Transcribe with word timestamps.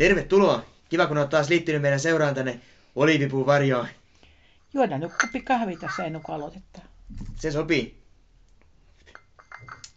Tervetuloa. 0.00 0.64
Kiva, 0.88 1.06
kun 1.06 1.18
olet 1.18 1.30
taas 1.30 1.48
liittynyt 1.48 1.82
meidän 1.82 2.00
seuraan 2.00 2.34
tänne 2.34 2.60
Olivipuun 2.96 3.46
varjoon. 3.46 3.86
Juodaan 4.74 5.00
nyt 5.00 5.12
kuppi 5.20 5.40
kahvi 5.40 5.76
tässä 5.76 6.04
ennen 6.04 6.22
kuin 6.22 6.36
aloitetaan. 6.36 6.88
Se 7.36 7.50
sopii. 7.50 7.98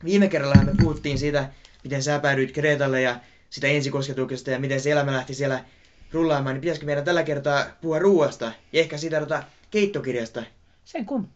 Viime 0.04 0.28
kerralla 0.28 0.64
me 0.64 0.72
puhuttiin 0.82 1.18
siitä, 1.18 1.50
miten 1.84 2.04
sä 2.04 2.20
päädyit 2.20 2.52
Kreetalle 2.52 3.02
ja 3.02 3.20
sitä 3.50 3.68
ensikosketuksesta 3.68 4.52
ja 4.52 4.60
miten 4.60 4.82
se 4.82 4.92
elämä 4.92 5.14
lähti 5.14 5.34
siellä 5.34 5.66
rullaamaan, 6.12 6.56
niin 6.56 6.62
pitäisikö 6.62 6.86
meidän 6.86 7.06
tällä 7.06 7.24
kertaa 7.24 7.66
puhua 7.82 8.00
ruuasta 8.00 8.46
ja 8.46 8.80
ehkä 8.80 8.98
siitä 8.98 9.20
tota 9.20 9.44
keittokirjasta. 9.72 10.44
Sen 10.86 11.06
kun. 11.06 11.30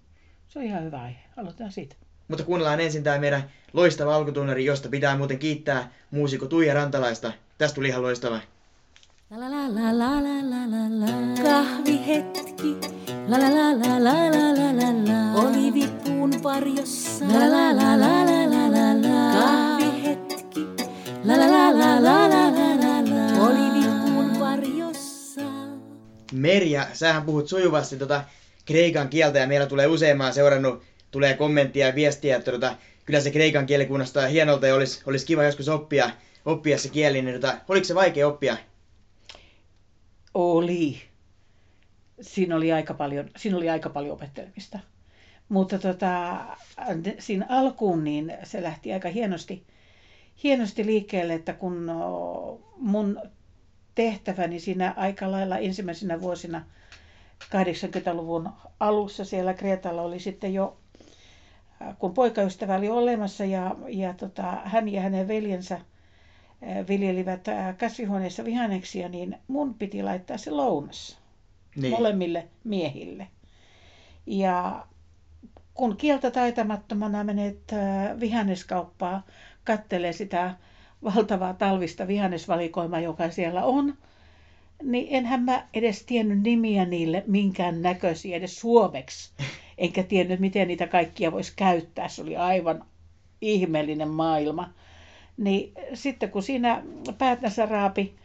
Se 0.48 0.60
on 0.60 0.66
ihan 0.66 0.84
hyvä 0.84 1.02
aihe. 1.02 1.20
Aloitetaan 1.38 1.72
siitä. 1.72 1.96
Mutta 2.28 2.44
kuunnellaan 2.44 2.80
ensin 2.80 3.04
tämä 3.04 3.20
meidän 3.20 3.52
loistava 3.74 4.16
alkutunnari, 4.16 4.66
josta 4.66 4.90
pitää 4.90 5.18
muuten 5.18 5.40
kiittää 5.40 5.92
muusikko 6.12 6.46
Tuija 6.46 6.74
Rantalaista. 6.74 7.34
Tästä 7.58 7.76
tuli 7.76 7.88
ihan 7.88 8.02
loistava. 8.02 8.40
La 9.30 9.38
la 9.38 9.68
la 9.68 9.92
la 9.92 10.22
la 10.22 10.42
la 10.42 10.62
la 10.72 10.88
la 10.88 11.44
Kahvihetki. 11.44 12.78
La 13.28 13.38
la 13.38 13.50
la 13.50 13.74
la 13.74 14.00
la 14.00 14.30
la 14.32 14.54
la 14.54 14.72
la 14.72 14.90
la 15.08 15.42
Olivipuun 15.42 16.44
varjossa. 16.44 17.26
La 17.26 17.48
la 17.52 17.76
la 17.76 17.98
la 18.00 18.24
la 18.24 18.46
la 18.48 18.64
la 18.76 18.94
la 18.94 19.18
Kahvihetki. 19.36 20.68
La 21.26 21.36
la 21.38 21.48
la 21.48 21.72
la 21.72 22.00
la 22.00 22.30
la 22.30 22.44
la 22.58 22.68
la 22.84 23.02
la 23.02 23.44
Olivipuun 23.48 24.40
varjossa. 24.40 25.42
Merja, 26.34 26.88
sähän 26.94 27.24
puhut 27.24 27.50
sujuvasti 27.50 27.98
tota 27.98 28.24
kreikan 28.66 29.10
kieltä 29.10 29.40
ja 29.40 29.48
meillä 29.48 29.66
tulee 29.66 29.88
useamman 29.88 30.34
seurannut, 30.34 30.84
tulee 31.12 31.34
kommenttia 31.34 31.88
ja 31.88 31.96
viestiä, 31.96 32.38
että 32.38 32.52
tota, 32.52 32.76
kyllä 33.06 33.20
se 33.20 33.32
kreikan 33.32 33.66
kieli 33.66 33.86
kuulostaa 33.86 34.28
hienolta 34.28 34.68
ja 34.68 34.76
olisi, 34.76 35.02
olisi 35.06 35.26
kiva 35.26 35.44
joskus 35.44 35.70
oppia, 35.70 36.10
oppia 36.46 36.78
se 36.78 36.90
kieli, 36.90 37.22
niin 37.22 37.42
tota, 37.42 37.58
oliko 37.70 37.86
se 37.86 37.96
vaikea 37.96 38.28
oppia? 38.28 38.58
Oli. 40.38 41.02
Siinä 42.22 42.56
oli 42.56 42.74
aika 42.74 42.94
paljon, 42.94 43.30
siinä 43.38 43.58
oli 43.58 43.70
aika 43.70 43.90
paljon 43.90 44.14
opettelemista. 44.14 44.80
Mutta 45.50 45.80
tota, 45.80 46.38
siinä 47.20 47.46
alkuun 47.50 48.04
niin 48.04 48.38
se 48.44 48.64
lähti 48.64 48.94
aika 48.94 49.10
hienosti, 49.10 49.68
hienosti 50.44 50.86
liikkeelle, 50.86 51.34
että 51.34 51.54
kun 51.54 51.92
mun 52.78 53.22
tehtäväni 53.96 54.60
siinä 54.60 54.94
aika 54.98 55.32
lailla 55.32 55.58
ensimmäisenä 55.58 56.22
vuosina 56.22 56.66
80-luvun 57.44 58.50
alussa 58.80 59.26
siellä 59.26 59.54
Kreetalla 59.54 60.02
oli 60.02 60.20
sitten 60.20 60.54
jo, 60.54 60.78
kun 62.00 62.14
poikaystävä 62.14 62.76
oli 62.76 62.90
olemassa 62.90 63.46
ja, 63.46 63.76
ja 63.88 64.14
tota, 64.14 64.44
hän 64.44 64.90
ja 64.90 65.02
hänen 65.02 65.28
veljensä 65.28 65.82
viljelivät 66.88 67.46
kasvihuoneessa 67.80 68.46
vihanneksia, 68.46 69.10
niin 69.10 69.38
mun 69.48 69.74
piti 69.74 70.04
laittaa 70.04 70.38
se 70.38 70.52
lounas 70.52 71.18
Niin. 71.76 71.92
molemmille 71.94 72.48
miehille. 72.64 73.28
Ja 74.26 74.86
kun 75.74 75.98
kieltä 75.98 76.32
taitamattomana 76.32 77.24
menet 77.24 77.60
vihanneskauppaa, 78.20 79.26
kattelee 79.64 80.14
sitä 80.14 80.56
valtavaa 81.04 81.54
talvista 81.54 82.08
vihannesvalikoimaa, 82.08 83.00
joka 83.00 83.30
siellä 83.30 83.64
on, 83.64 83.94
niin 84.84 85.08
enhän 85.10 85.42
mä 85.44 85.68
edes 85.74 86.04
tiennyt 86.06 86.42
nimiä 86.42 86.86
niille 86.86 87.24
minkään 87.28 87.82
näköisiä 87.82 88.38
edes 88.38 88.60
suomeksi. 88.60 89.32
Enkä 89.78 90.04
tiennyt, 90.04 90.40
miten 90.40 90.68
niitä 90.68 90.88
kaikkia 90.88 91.32
voisi 91.32 91.54
käyttää. 91.56 92.08
Se 92.08 92.22
oli 92.22 92.36
aivan 92.38 92.86
ihmeellinen 93.42 94.08
maailma. 94.10 94.70
Niin 95.38 95.74
sitten 95.94 96.32
kun 96.32 96.44
siinä 96.44 96.84
päätänsä 97.18 97.66
raapi 97.66 98.16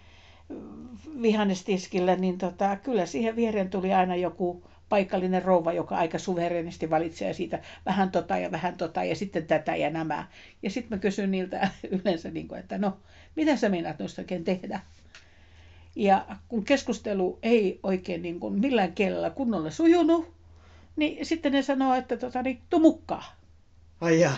vihannestiskillä, 1.23 2.17
niin 2.17 2.39
tota, 2.39 2.77
kyllä 2.77 3.07
siihen 3.07 3.37
viereen 3.37 3.71
tuli 3.71 3.93
aina 3.93 4.17
joku 4.17 4.63
paikallinen 4.89 5.43
rouva, 5.43 5.73
joka 5.73 5.97
aika 5.97 6.19
suverenisti 6.19 6.91
valitsee 6.91 7.33
siitä 7.33 7.61
vähän 7.87 8.11
tota 8.11 8.39
ja 8.39 8.51
vähän 8.51 8.77
tota 8.77 9.05
ja 9.05 9.17
sitten 9.17 9.47
tätä 9.47 9.77
ja 9.77 9.91
nämä. 9.91 10.27
Ja 10.63 10.71
sitten 10.71 10.99
mä 10.99 11.01
kysyn 11.01 11.31
niiltä 11.31 11.69
yleensä, 12.03 12.31
niin 12.31 12.49
kuin, 12.49 12.61
että 12.61 12.79
no, 12.79 12.97
mitä 13.37 13.57
sä 13.57 13.69
meinaat 13.69 13.99
noista 13.99 14.23
oikein 14.23 14.45
tehdä? 14.45 14.81
Ja 15.97 16.27
kun 16.49 16.65
keskustelu 16.65 17.39
ei 17.43 17.81
oikein 17.83 18.23
niin 18.23 18.41
kuin 18.41 18.61
millään 18.61 18.93
kielellä 18.93 19.31
kunnolla 19.31 19.71
sujunut, 19.71 20.33
niin 20.97 21.27
sitten 21.27 21.53
ne 21.53 21.63
sanoo, 21.63 21.95
että 21.95 22.17
tota, 22.17 22.43
niin, 22.43 22.61
tuu 22.71 22.81
mukaan. 22.81 23.25
Ai 24.03 24.21
jaa. 24.21 24.37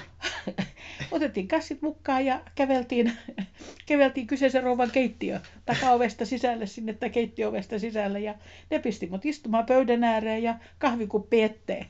Otettiin 1.11 1.49
kassit 1.49 1.83
mukaan 1.83 2.27
ja 2.27 2.41
käveltiin, 2.55 3.13
käveltiin 3.87 4.27
kyseisen 4.27 4.63
rouvan 4.63 4.91
keittiö 4.91 5.41
takaovesta 5.67 6.27
sisälle 6.27 6.67
sinne 6.67 6.93
tai 6.93 7.11
keittiöovesta 7.11 7.79
sisälle 7.79 8.21
ja 8.21 8.35
ne 8.71 8.79
pisti 8.79 9.07
mut 9.07 9.27
istumaan 9.27 9.67
pöydän 9.67 10.05
ääreen 10.05 10.43
ja 10.43 10.55
kahvikuppi 10.79 11.43
eteen. 11.43 11.87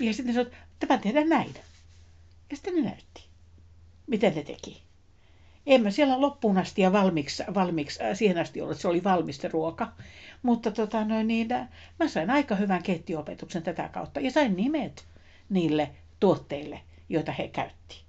Ja 0.00 0.14
sitten 0.14 0.34
sanoi, 0.34 0.50
tämä 0.78 0.98
tehdään 0.98 1.28
näin. 1.28 1.54
Ja 2.50 2.56
sitten 2.56 2.74
ne 2.74 2.82
näytti, 2.82 3.24
miten 4.06 4.34
ne 4.34 4.42
teki. 4.42 4.82
En 5.66 5.82
mä 5.82 5.90
siellä 5.90 6.20
loppuun 6.20 6.58
asti 6.58 6.82
ja 6.82 6.92
valmiiksi, 6.92 7.42
valmiiksi 7.54 8.02
äh, 8.02 8.16
siihen 8.16 8.38
asti 8.38 8.60
ollut, 8.60 8.72
että 8.72 8.82
se 8.82 8.88
oli 8.88 9.04
valmista 9.04 9.48
ruoka. 9.48 9.92
Mutta 10.42 10.70
tota, 10.70 11.04
noin, 11.04 11.28
niin, 11.28 11.52
äh, 11.52 11.68
mä 11.98 12.08
sain 12.08 12.30
aika 12.30 12.54
hyvän 12.54 12.82
keittiöopetuksen 12.82 13.62
tätä 13.62 13.88
kautta 13.88 14.20
ja 14.20 14.30
sain 14.30 14.56
nimet 14.56 15.04
niille 15.48 15.90
tuotteille, 16.20 16.80
joita 17.08 17.32
he 17.32 17.48
käytti. 17.48 18.02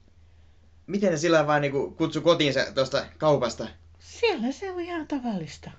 Miten 0.88 1.12
ne 1.12 1.18
sillä 1.18 1.48
vaan 1.48 1.62
niinku 1.62 1.92
kutsu 1.92 2.22
kotiinsa 2.22 2.60
tuosta 2.76 3.06
kaupasta? 3.18 3.68
Siellä 4.00 4.52
se 4.52 4.72
on 4.72 4.80
ihan 4.80 5.08
tavallista. 5.08 5.72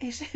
Ei 0.00 0.12
se, 0.12 0.26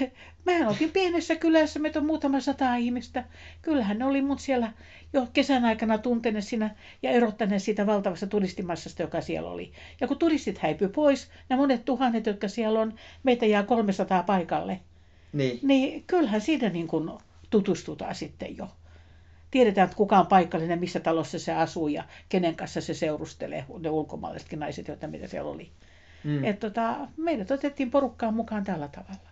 mä 0.46 0.68
oltiin 0.68 0.90
pienessä 0.92 1.36
kylässä, 1.36 1.78
meitä 1.80 1.98
on 1.98 2.06
muutama 2.06 2.40
sata 2.40 2.74
ihmistä. 2.76 3.24
Kyllähän 3.62 3.98
ne 3.98 4.04
oli 4.04 4.22
mut 4.22 4.40
siellä 4.40 4.72
jo 5.12 5.26
kesän 5.32 5.64
aikana 5.64 5.98
tunteneet 5.98 6.44
siinä 6.44 6.74
ja 7.02 7.10
erottaneet 7.10 7.62
siitä 7.62 7.86
valtavasta 7.86 8.26
turistimassasta, 8.26 9.02
joka 9.02 9.20
siellä 9.20 9.50
oli. 9.50 9.72
Ja 10.00 10.08
kun 10.08 10.18
turistit 10.18 10.58
häipy 10.58 10.88
pois, 10.88 11.30
nämä 11.48 11.60
monet 11.62 11.84
tuhannet, 11.84 12.26
jotka 12.26 12.48
siellä 12.48 12.80
on, 12.80 12.94
meitä 13.22 13.46
jää 13.46 13.62
300 13.62 14.22
paikalle, 14.22 14.80
Niin. 15.32 15.58
niin 15.62 16.04
kyllähän 16.06 16.40
siinä 16.40 16.68
niin 16.68 16.88
kuin 16.88 17.10
tutustutaan 17.50 18.14
sitten 18.14 18.56
jo. 18.56 18.68
Tiedetään, 19.50 19.84
että 19.84 19.96
kuka 19.96 20.18
on 20.18 20.26
paikallinen, 20.26 20.80
missä 20.80 21.00
talossa 21.00 21.38
se 21.38 21.52
asuu 21.52 21.88
ja 21.88 22.04
kenen 22.28 22.56
kanssa 22.56 22.80
se 22.80 22.94
seurustelee, 22.94 23.64
ne 23.78 23.90
ulkomaalaisetkin 23.90 24.60
naiset, 24.60 24.88
joita 24.88 25.06
mitä 25.06 25.26
siellä 25.26 25.50
oli. 25.50 25.70
Mm. 26.24 26.44
Et 26.44 26.58
tota, 26.58 26.96
meidät 27.16 27.50
otettiin 27.50 27.90
porukkaan 27.90 28.34
mukaan 28.34 28.64
tällä 28.64 28.88
tavalla. 28.88 29.30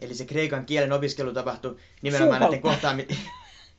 Eli 0.00 0.14
se 0.14 0.24
kreikan 0.24 0.66
kielen 0.66 0.92
opiskelu 0.92 1.32
tapahtui 1.32 1.76
nimenomaan 2.02 2.40
näiden, 2.40 2.60
kohtaami... 2.60 3.08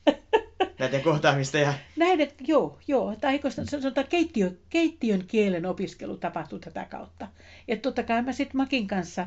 näiden 0.78 1.02
kohtaamista 1.02 1.58
ja... 1.58 1.74
Näiden, 1.96 2.30
joo, 2.46 2.78
joo, 2.88 3.16
tai 3.20 3.40
sanotaan 3.64 4.06
keittiö, 4.06 4.52
keittiön 4.70 5.24
kielen 5.26 5.66
opiskelu 5.66 6.16
tapahtui 6.16 6.60
tätä 6.60 6.84
kautta. 6.84 7.28
Et 7.68 7.82
totta 7.82 8.02
kai 8.02 8.22
mä 8.22 8.32
sitten 8.32 8.56
Makin 8.56 8.86
kanssa, 8.86 9.26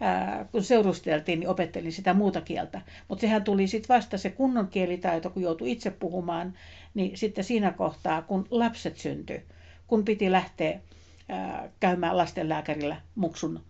ää, 0.00 0.46
kun 0.52 0.64
seurusteltiin, 0.64 1.40
niin 1.40 1.48
opettelin 1.48 1.92
sitä 1.92 2.14
muuta 2.14 2.40
kieltä. 2.40 2.80
Mutta 3.08 3.20
sehän 3.20 3.44
tuli 3.44 3.66
sitten 3.66 3.96
vasta 3.96 4.18
se 4.18 4.30
kunnon 4.30 4.68
kielitaito, 4.68 5.30
kun 5.30 5.42
joutui 5.42 5.72
itse 5.72 5.90
puhumaan, 5.90 6.54
niin 6.94 7.16
sitten 7.16 7.44
siinä 7.44 7.72
kohtaa, 7.72 8.22
kun 8.22 8.46
lapset 8.50 8.96
syntyi, 8.96 9.42
kun 9.86 10.04
piti 10.04 10.32
lähteä 10.32 10.80
ää, 11.28 11.68
käymään 11.80 12.16
lastenlääkärillä 12.16 13.00
muksun, 13.14 13.62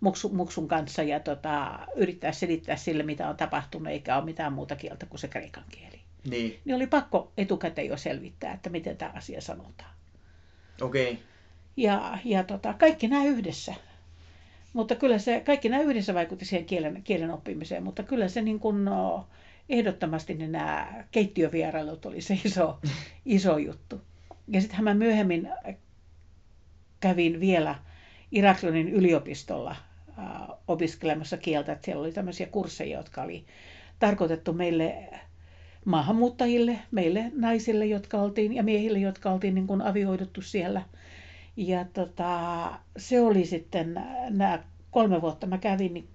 muksu, 0.00 0.28
muksun 0.28 0.68
kanssa 0.68 1.02
ja 1.02 1.20
tota, 1.20 1.78
yrittää 1.96 2.32
selittää 2.32 2.76
sille, 2.76 3.02
mitä 3.02 3.28
on 3.28 3.36
tapahtunut, 3.36 3.88
eikä 3.88 4.16
ole 4.16 4.24
mitään 4.24 4.52
muuta 4.52 4.76
kieltä 4.76 5.06
kuin 5.06 5.18
se 5.18 5.28
kreikan 5.28 5.64
kieli 5.70 6.00
Niin, 6.30 6.60
niin 6.64 6.76
oli 6.76 6.86
pakko 6.86 7.32
etukäteen 7.36 7.88
jo 7.88 7.96
selvittää, 7.96 8.52
että 8.52 8.70
miten 8.70 8.96
tämä 8.96 9.12
asia 9.14 9.40
sanotaan. 9.40 9.90
okei. 10.80 11.12
Okay. 11.12 11.24
Ja, 11.76 12.18
ja 12.24 12.44
tota, 12.44 12.74
kaikki 12.74 13.08
nämä 13.08 13.24
yhdessä. 13.24 13.74
Mutta 14.72 14.94
kyllä 14.94 15.18
se, 15.18 15.40
kaikki 15.40 15.68
nämä 15.68 15.82
yhdessä 15.82 16.14
vaikutti 16.14 16.44
siihen 16.44 16.66
kielen, 16.66 17.02
kielen 17.02 17.30
oppimiseen, 17.30 17.82
mutta 17.82 18.02
kyllä 18.02 18.28
se 18.28 18.42
niin 18.42 18.60
kuin, 18.60 18.84
no, 18.84 19.26
ehdottomasti 19.68 20.34
niin 20.34 20.52
nämä 20.52 21.04
keittiövierailut 21.10 22.06
oli 22.06 22.20
se 22.20 22.38
iso, 22.44 22.78
iso 23.24 23.58
juttu. 23.58 24.00
Ja 24.48 24.60
sittenhän 24.60 24.84
mä 24.84 24.94
myöhemmin 24.94 25.48
kävin 27.00 27.40
vielä 27.40 27.74
Iraklionin 28.32 28.88
yliopistolla 28.88 29.76
äh, 30.18 30.26
opiskelemassa 30.68 31.36
kieltä, 31.36 31.72
että 31.72 31.84
siellä 31.84 32.00
oli 32.00 32.12
tämmöisiä 32.12 32.46
kursseja, 32.46 32.98
jotka 32.98 33.22
oli 33.22 33.44
tarkoitettu 33.98 34.52
meille 34.52 35.08
maahanmuuttajille, 35.84 36.78
meille 36.90 37.32
naisille, 37.34 37.86
jotka 37.86 38.18
oltiin, 38.18 38.52
ja 38.52 38.62
miehille, 38.62 38.98
jotka 38.98 39.30
oltiin 39.30 39.54
niin 39.54 39.66
kuin 39.66 39.82
avioiduttu 39.82 40.42
siellä. 40.42 40.82
Ja 41.56 41.84
tota, 41.84 42.70
se 42.96 43.20
oli 43.20 43.46
sitten, 43.46 43.94
nämä 44.30 44.62
kolme 44.90 45.20
vuotta 45.22 45.46
mä 45.46 45.58
kävin, 45.58 45.94
niin 45.94 46.08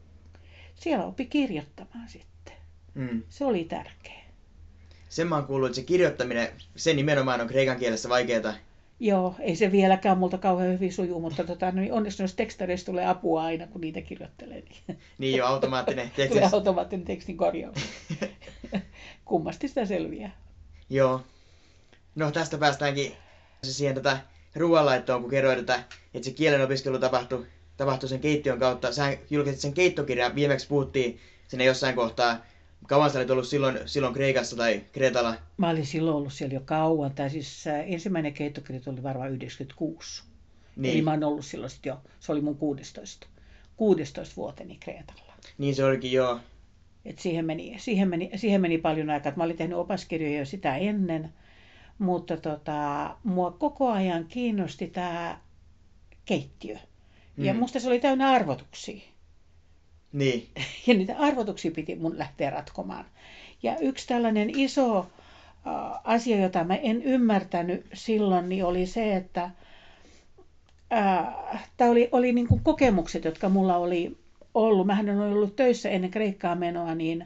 siellä 0.75 1.05
oppi 1.05 1.25
kirjoittamaan 1.25 2.09
sitten. 2.09 2.53
Mm. 2.93 3.23
Se 3.29 3.45
oli 3.45 3.63
tärkeä. 3.63 4.17
Sen 5.09 5.27
mä 5.27 5.35
oon 5.35 5.45
kuullut, 5.45 5.67
että 5.67 5.75
se 5.75 5.83
kirjoittaminen, 5.83 6.47
se 6.75 6.93
nimenomaan 6.93 7.41
on 7.41 7.47
kreikan 7.47 7.79
kielessä 7.79 8.09
vaikeeta. 8.09 8.53
Joo, 8.99 9.35
ei 9.39 9.55
se 9.55 9.71
vieläkään 9.71 10.17
multa 10.17 10.37
kauhean 10.37 10.73
hyvin 10.73 10.93
suju, 10.93 11.19
mutta 11.19 11.43
tota, 11.43 11.71
niin 11.71 11.93
onneksi 11.93 12.23
noista 12.23 12.37
tekstareista 12.37 12.85
tulee 12.85 13.05
apua 13.05 13.43
aina, 13.43 13.67
kun 13.67 13.81
niitä 13.81 14.01
kirjoittelee. 14.01 14.61
Niin 14.87 14.99
Niin 15.17 15.37
jo, 15.37 15.45
automaattinen 15.45 16.11
teksti. 16.15 16.37
tulee 16.39 16.49
automaattinen 16.53 17.05
tekstin 17.05 17.37
korjaus. 17.37 17.77
Kummasti 19.25 19.67
sitä 19.67 19.85
selviää. 19.85 20.31
Joo. 20.89 21.21
No 22.15 22.31
tästä 22.31 22.57
päästäänkin 22.57 23.11
siihen 23.63 23.95
tätä 23.95 24.17
ruoanlaittoon, 24.57 25.21
kun 25.21 25.29
kerroit, 25.29 25.59
että, 25.59 25.83
että 26.13 26.25
se 26.25 26.31
kielen 26.31 26.61
opiskelu 26.61 26.99
tapahtui, 26.99 27.45
tapahtui 27.77 28.09
sen 28.09 28.19
keittiön 28.19 28.59
kautta. 28.59 28.91
Sä 28.91 29.17
julkaisit 29.29 29.61
sen 29.61 29.73
keittokirjan, 29.73 30.35
viimeksi 30.35 30.67
puhuttiin 30.67 31.19
sinne 31.47 31.65
jossain 31.65 31.95
kohtaa. 31.95 32.45
Kauan 32.87 33.09
sä 33.09 33.19
olit 33.19 33.29
ollut 33.29 33.47
silloin, 33.47 33.79
silloin 33.85 34.13
Kreikassa 34.13 34.55
tai 34.55 34.81
Kretalla? 34.91 35.35
Mä 35.57 35.69
olin 35.69 35.85
silloin 35.85 36.17
ollut 36.17 36.33
siellä 36.33 36.53
jo 36.53 36.61
kauan. 36.65 37.11
Tai 37.15 37.29
siis 37.29 37.67
äh, 37.67 37.91
ensimmäinen 37.91 38.33
keittokirja 38.33 38.81
oli 38.85 39.03
varmaan 39.03 39.29
96. 39.31 40.23
Niin. 40.75 40.93
Eli 40.93 41.01
mä 41.01 41.11
oon 41.11 41.23
ollut 41.23 41.45
silloin 41.45 41.69
sit 41.69 41.85
jo, 41.85 41.97
se 42.19 42.31
oli 42.31 42.41
mun 42.41 42.57
16, 42.57 43.27
16 43.77 44.35
vuoteni 44.35 44.77
Kreetalla. 44.79 45.33
Niin 45.57 45.75
se 45.75 45.85
olikin, 45.85 46.11
joo. 46.11 46.39
Et 47.05 47.19
siihen, 47.19 47.45
meni, 47.45 47.75
siihen, 47.77 48.09
meni, 48.09 48.29
siihen 48.35 48.61
meni 48.61 48.77
paljon 48.77 49.09
aikaa. 49.09 49.33
Mä 49.35 49.43
olin 49.43 49.57
tehnyt 49.57 49.77
opaskirjoja 49.77 50.39
jo 50.39 50.45
sitä 50.45 50.77
ennen, 50.77 51.33
mutta 51.99 52.37
tota, 52.37 53.09
mua 53.23 53.51
koko 53.51 53.91
ajan 53.91 54.25
kiinnosti 54.25 54.87
tämä 54.87 55.37
keittiö. 56.25 56.77
Ja 57.37 57.53
Mm. 57.53 57.59
musta 57.59 57.79
se 57.79 57.87
oli 57.87 57.99
täynnä 57.99 58.29
arvotuksia. 58.29 59.01
Niin. 60.13 60.47
Ja 60.87 60.93
niitä 60.93 61.15
arvotuksia 61.17 61.71
piti 61.71 61.95
mun 61.95 62.17
lähteä 62.17 62.49
ratkomaan. 62.49 63.05
Ja 63.63 63.77
yksi 63.77 64.07
tällainen 64.07 64.49
iso 64.59 64.99
äh, 64.99 65.99
asia, 66.03 66.37
jota 66.41 66.63
mä 66.63 66.75
en 66.75 67.01
ymmärtänyt 67.03 67.85
silloin, 67.93 68.49
niin 68.49 68.65
oli 68.65 68.85
se, 68.85 69.15
että 69.15 69.49
äh, 70.93 71.27
tämä 71.77 71.91
oli, 71.91 72.09
oli 72.11 72.33
niin 72.33 72.47
kuin 72.47 72.63
kokemukset, 72.63 73.25
jotka 73.25 73.49
mulla 73.49 73.77
oli 73.77 74.17
ollut. 74.53 74.87
Mähän 74.87 75.09
olen 75.09 75.33
ollut 75.33 75.55
töissä 75.55 75.89
ennen 75.89 76.11
Kreikkaa 76.11 76.55
menoa, 76.55 76.95
niin 76.95 77.25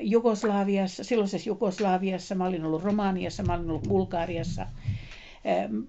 Jugoslaviassa, 0.00 1.04
silloisessa 1.04 1.48
Jugoslaviassa, 1.48 2.34
mä 2.34 2.46
olin 2.46 2.64
ollut 2.64 2.82
Romaniassa, 2.84 3.42
mä 3.42 3.54
olin 3.54 3.70
ollut 3.70 3.88
Bulgariassa. 3.88 4.62
Äh, 4.62 4.68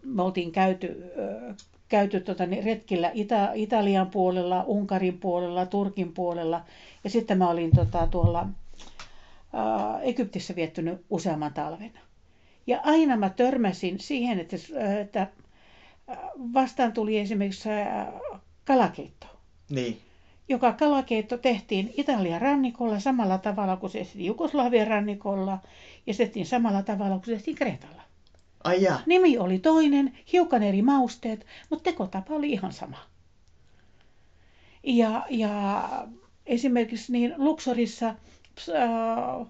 Me 0.03 0.21
oltiin 0.21 0.51
käyty, 0.51 1.03
käyty 1.88 2.19
tota, 2.19 2.45
niin 2.45 2.63
retkillä 2.63 3.09
Ita- 3.09 3.51
Italian 3.53 4.09
puolella, 4.09 4.63
Unkarin 4.63 5.19
puolella, 5.19 5.65
Turkin 5.65 6.13
puolella. 6.13 6.63
Ja 7.03 7.09
sitten 7.09 7.38
mä 7.38 7.49
olin 7.49 7.71
tota, 7.75 8.07
tuolla 8.07 8.39
äh, 8.41 10.01
Egyptissä 10.01 10.55
viettynyt 10.55 11.05
useamman 11.09 11.53
talven. 11.53 11.91
Ja 12.67 12.79
aina 12.83 13.17
mä 13.17 13.29
törmäsin 13.29 13.99
siihen, 13.99 14.39
että, 14.39 14.55
että 15.01 15.27
vastaan 16.53 16.94
tuli 16.94 17.17
esimerkiksi 17.17 17.69
kalakeitto. 18.65 19.27
Niin. 19.69 19.97
Joka 20.49 20.73
kalakeitto 20.73 21.38
tehtiin 21.38 21.94
Italian 21.97 22.41
rannikolla 22.41 22.99
samalla 22.99 23.38
tavalla 23.38 23.77
kuin 23.77 23.89
se 23.89 23.99
tehtiin 23.99 24.25
Jugoslavian 24.25 24.88
rannikolla 24.88 25.59
ja 26.07 26.13
se 26.13 26.17
tehtiin 26.23 26.45
samalla 26.45 26.83
tavalla 26.83 27.15
kuin 27.15 27.25
se 27.25 27.31
tehtiin 27.31 27.57
Kreetalla. 27.57 28.01
Ai 28.63 28.81
jaa. 28.83 29.01
Nimi 29.05 29.38
oli 29.38 29.59
toinen, 29.59 30.17
hiukan 30.33 30.63
eri 30.63 30.81
mausteet, 30.81 31.45
mutta 31.69 31.83
tekotapa 31.83 32.33
oli 32.33 32.51
ihan 32.51 32.73
sama. 32.73 32.97
Ja, 34.83 35.25
ja 35.29 35.83
esimerkiksi 36.45 37.11
niin 37.11 37.33
Luxorissa 37.38 38.07
äh, 38.07 39.47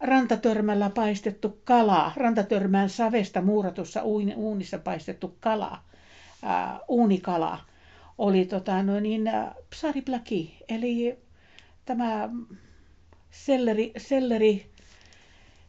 rantatörmällä 0.00 0.90
paistettu 0.90 1.58
kala, 1.64 2.12
rantatörmään 2.16 2.90
savesta 2.90 3.42
muuratussa 3.42 4.02
uuni- 4.02 4.34
uunissa 4.36 4.78
paistettu 4.78 5.36
kala, 5.40 5.78
äh, 6.44 6.80
uunikala, 6.88 7.58
oli 8.18 8.44
tota, 8.44 8.82
no 8.82 9.00
niin, 9.00 9.28
äh, 9.28 9.50
psariplaki, 9.70 10.58
eli 10.68 11.18
tämä 11.84 12.30
selleri, 13.30 13.92
selleri, 13.96 14.70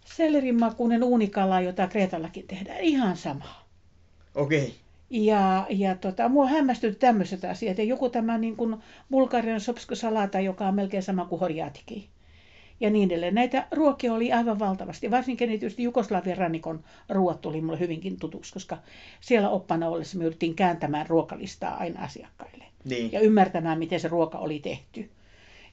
sellerimakuinen 0.06 1.04
uunikala, 1.04 1.62
jota 1.62 1.88
Kreetallakin 1.88 2.48
tehdään, 2.48 2.80
ihan 2.80 3.18
sama. 3.18 3.66
Okei. 4.36 4.64
Okay. 4.64 4.72
Ja, 5.10 5.66
ja 5.70 5.96
tota, 5.96 6.30
mua 6.30 6.48
hämmästytti 6.48 7.00
tämmöiset 7.00 7.46
asiat. 7.46 7.78
Ja 7.78 7.84
joku 7.84 8.10
tämä 8.10 8.38
niin 8.38 8.56
kuin 8.56 8.78
Bulgarian 9.12 9.62
sopskosalata, 9.62 10.40
joka 10.40 10.68
on 10.68 10.76
melkein 10.76 11.04
sama 11.04 11.26
kuin 11.26 11.40
horjaatiki. 11.40 12.10
Ja 12.80 12.90
niin 12.90 13.12
edelleen. 13.12 13.36
Näitä 13.36 13.68
ruokia 13.72 14.14
oli 14.14 14.32
aivan 14.32 14.60
valtavasti. 14.60 15.12
Varsinkin 15.12 15.50
tietysti 15.50 15.84
Jugoslavian 15.84 16.38
rannikon 16.38 16.84
ruoat 17.10 17.42
tuli 17.42 17.62
mulle 17.62 17.80
hyvinkin 17.80 18.20
tutuksi, 18.20 18.54
koska 18.54 18.78
siellä 19.22 19.50
oppana 19.50 19.88
ollessa 19.88 20.18
me 20.18 20.24
jouduttiin 20.24 20.56
kääntämään 20.56 21.08
ruokalistaa 21.08 21.78
aina 21.78 22.04
asiakkaille. 22.04 22.66
Niin. 22.86 23.12
Ja 23.12 23.20
ymmärtämään, 23.20 23.80
miten 23.80 24.00
se 24.00 24.08
ruoka 24.08 24.38
oli 24.38 24.60
tehty. 24.60 25.10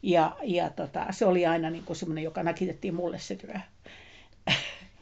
Ja, 0.03 0.37
ja 0.43 0.71
tota, 0.71 1.07
se 1.11 1.27
oli 1.27 1.47
aina 1.47 1.71
niin 1.71 1.85
semmoinen, 1.93 2.25
joka 2.25 2.43
nakitettiin 2.43 2.95
mulle 2.95 3.19
se 3.19 3.37
työ. 3.37 3.61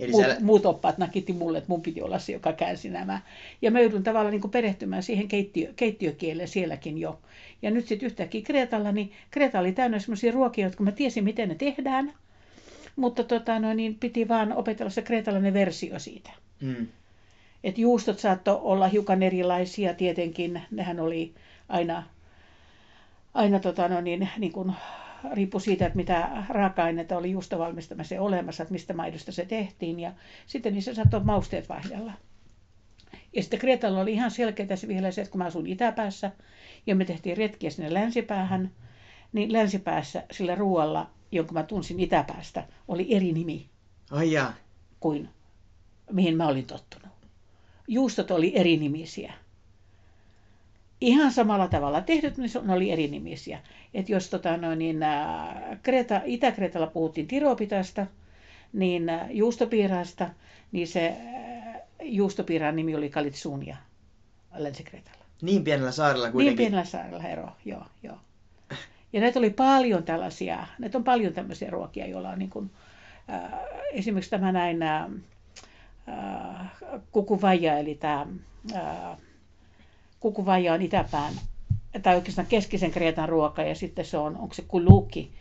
Eli 0.00 0.10
Muut, 0.10 0.24
siellä... 0.24 0.40
muut 0.40 0.66
oppaat 0.66 0.98
nakitti 0.98 1.32
mulle, 1.32 1.58
että 1.58 1.68
mun 1.68 1.82
piti 1.82 2.02
olla 2.02 2.18
se, 2.18 2.32
joka 2.32 2.52
käänsi 2.52 2.90
nämä. 2.90 3.20
Ja 3.62 3.70
mä 3.70 3.80
joudun 3.80 4.02
tavallaan 4.02 4.32
niin 4.32 4.40
kuin 4.40 4.50
perehtymään 4.50 5.02
siihen 5.02 5.28
keittiö, 5.28 5.72
keittiökieleen 5.76 6.48
sielläkin 6.48 6.98
jo. 6.98 7.20
Ja 7.62 7.70
nyt 7.70 7.88
sitten 7.88 8.06
yhtäkkiä 8.06 8.42
Kreetalla, 8.42 8.92
niin 8.92 9.12
Kreeta 9.30 9.60
oli 9.60 9.72
täynnä 9.72 9.98
sellaisia 9.98 10.32
ruokia, 10.32 10.66
jotka 10.66 10.84
mä 10.84 10.92
tiesin, 10.92 11.24
miten 11.24 11.48
ne 11.48 11.54
tehdään. 11.54 12.12
Mutta 12.96 13.24
tota, 13.24 13.58
no, 13.58 13.74
niin 13.74 13.94
piti 13.94 14.28
vaan 14.28 14.52
opetella 14.52 14.90
se 14.90 15.02
kreetalainen 15.02 15.54
versio 15.54 15.98
siitä. 15.98 16.30
Mm. 16.60 16.86
Et 17.64 17.78
juustot 17.78 18.18
saattoi 18.18 18.58
olla 18.62 18.88
hiukan 18.88 19.22
erilaisia 19.22 19.94
tietenkin. 19.94 20.62
Nehän 20.70 21.00
oli 21.00 21.34
aina, 21.68 22.02
aina 23.34 23.60
tota, 23.60 23.88
no, 23.88 24.00
niin, 24.00 24.28
niin 24.38 24.52
kuin, 24.52 24.72
riippui 25.32 25.60
siitä, 25.60 25.86
että 25.86 25.96
mitä 25.96 26.44
raaka-aineita 26.48 27.16
oli 27.16 27.30
juustovalmistamiseen 27.30 28.20
olemassa, 28.20 28.62
että 28.62 28.72
mistä 28.72 28.94
maidosta 28.94 29.32
se 29.32 29.44
tehtiin. 29.44 30.00
Ja 30.00 30.12
sitten 30.46 30.74
niissä 30.74 30.94
saattoi 30.94 31.24
mausteet 31.24 31.68
vaihdella. 31.68 32.12
Ja 33.32 33.42
sitten 33.42 33.60
Kreetalla 33.60 34.00
oli 34.00 34.12
ihan 34.12 34.30
selkeää 34.30 34.76
se 34.76 34.88
vielä 34.88 35.10
se, 35.10 35.20
että 35.20 35.32
kun 35.32 35.38
mä 35.38 35.44
asun 35.44 35.66
itäpäässä 35.66 36.30
ja 36.86 36.94
me 36.96 37.04
tehtiin 37.04 37.36
retkiä 37.36 37.70
sinne 37.70 37.94
länsipäähän, 37.94 38.70
niin 39.32 39.52
länsipäässä 39.52 40.22
sillä 40.30 40.54
ruoalla, 40.54 41.10
jonka 41.32 41.52
mä 41.52 41.62
tunsin 41.62 42.00
itäpäästä, 42.00 42.66
oli 42.88 43.14
eri 43.14 43.32
nimi 43.32 43.68
Ai 44.10 44.32
jaa. 44.32 44.54
kuin 45.00 45.28
mihin 46.12 46.36
mä 46.36 46.46
olin 46.48 46.66
tottunut. 46.66 47.08
Juustot 47.88 48.30
oli 48.30 48.52
eri 48.56 48.76
nimisiä. 48.76 49.32
Ihan 51.04 51.32
samalla 51.32 51.68
tavalla 51.68 52.00
tehdyt, 52.00 52.36
niin 52.36 52.50
ne 52.62 52.72
oli 52.72 52.90
eri 52.90 53.08
nimisiä. 53.08 53.58
Et 53.94 54.08
jos 54.08 54.30
tota, 54.30 54.56
no, 54.56 54.74
niin, 54.74 55.00
Kreta, 55.82 56.20
Itä-Kretalla 56.24 56.86
puhuttiin 56.86 57.26
tiropitasta, 57.26 58.06
niin 58.72 59.08
ää, 59.08 59.28
juustopiiraasta, 59.30 60.30
niin 60.72 60.88
se 60.88 61.08
ää, 61.34 61.80
juustopiiraan 62.02 62.76
nimi 62.76 62.94
oli 62.94 63.10
Kalitsuunia 63.10 63.76
Länsi-Kretalla. 64.54 65.24
Niin 65.42 65.64
pienellä 65.64 65.92
saarella 65.92 66.26
Niin 66.26 66.32
kuitenkin. 66.32 66.56
pienellä 66.56 66.84
saarella 66.84 67.24
ero, 67.24 67.48
joo, 67.64 67.84
joo. 68.02 68.16
Ja 69.12 69.20
näitä 69.20 69.38
oli 69.38 69.50
paljon 69.50 70.02
tällaisia, 70.02 70.66
näitä 70.78 70.98
on 70.98 71.04
paljon 71.04 71.32
tämmöisiä 71.32 71.70
ruokia, 71.70 72.06
joilla 72.06 72.30
on 72.30 72.38
niin 72.38 72.50
kuin, 72.50 72.70
äh, 73.30 73.52
esimerkiksi 73.92 74.30
tämä 74.30 74.52
näin 74.52 74.82
äh, 74.82 75.06
kukuvaja, 77.12 77.78
eli 77.78 77.94
tämä 77.94 78.26
äh, 78.74 79.18
kukuvaja 80.24 80.72
on 80.72 80.82
itäpään, 80.82 81.34
tai 82.02 82.14
oikeastaan 82.14 82.46
keskisen 82.46 82.90
Kreetan 82.90 83.28
ruoka, 83.28 83.62
ja 83.62 83.74
sitten 83.74 84.04
se 84.04 84.18
on, 84.18 84.36
onko 84.36 84.54
se 84.54 84.62
kuluki 84.68 85.32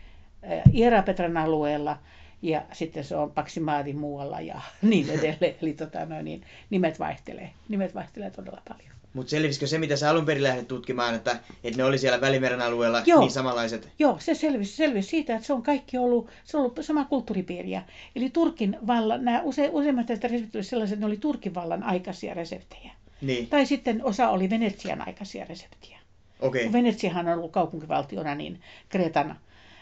äh, 0.52 0.74
Ierapetran 0.74 1.36
alueella, 1.36 1.98
ja 2.42 2.62
sitten 2.72 3.04
se 3.04 3.16
on 3.16 3.30
Paksimaadi 3.30 3.92
muualla 3.92 4.40
ja 4.40 4.60
niin 4.82 5.10
edelleen. 5.10 5.54
Eli 5.62 5.72
tota, 5.72 6.06
no, 6.06 6.22
niin, 6.22 6.42
nimet 6.70 6.98
vaihtelee. 6.98 7.50
Nimet 7.68 7.94
vaihtelee 7.94 8.30
todella 8.30 8.62
paljon. 8.68 8.88
Mutta 9.14 9.30
selvisikö 9.30 9.66
se, 9.66 9.78
mitä 9.78 9.96
sä 9.96 10.10
alun 10.10 10.26
perin 10.26 10.42
lähdit 10.42 10.68
tutkimaan, 10.68 11.14
että, 11.14 11.36
että 11.64 11.76
ne 11.76 11.84
oli 11.84 11.98
siellä 11.98 12.20
Välimeren 12.20 12.60
alueella 12.60 13.02
Joo. 13.06 13.20
niin 13.20 13.30
samanlaiset? 13.30 13.88
Joo, 13.98 14.16
se 14.18 14.34
selvisi, 14.34 14.76
selvisi 14.76 15.08
siitä, 15.08 15.34
että 15.34 15.46
se 15.46 15.52
on 15.52 15.62
kaikki 15.62 15.98
ollut, 15.98 16.28
se 16.44 16.56
on 16.56 16.60
ollut 16.60 16.78
sama 16.80 17.04
kulttuuripiiriä. 17.04 17.82
Eli 18.16 18.30
Turkin 18.30 18.78
vallan, 18.86 19.24
nämä 19.24 19.42
use, 19.42 19.70
useimmat 19.72 20.08
näistä 20.08 20.28
reseptit 20.28 20.54
olivat 20.54 20.66
sellaiset, 20.66 20.94
että 20.94 21.06
ne 21.06 21.06
oli 21.06 21.16
Turkin 21.16 21.54
vallan 21.54 21.82
aikaisia 21.82 22.34
reseptejä. 22.34 22.92
Niin, 23.26 23.46
Tai 23.46 23.66
sitten 23.66 24.04
osa 24.04 24.28
oli 24.28 24.50
Venetsian 24.50 25.06
aikaisia 25.06 25.44
reseptiä. 25.44 25.98
Okay. 26.40 26.72
Venetsiahan 26.72 27.28
on 27.28 27.38
ollut 27.38 27.52
kaupunkivaltiona, 27.52 28.34
niin 28.34 28.60
Kreetan, 28.88 29.38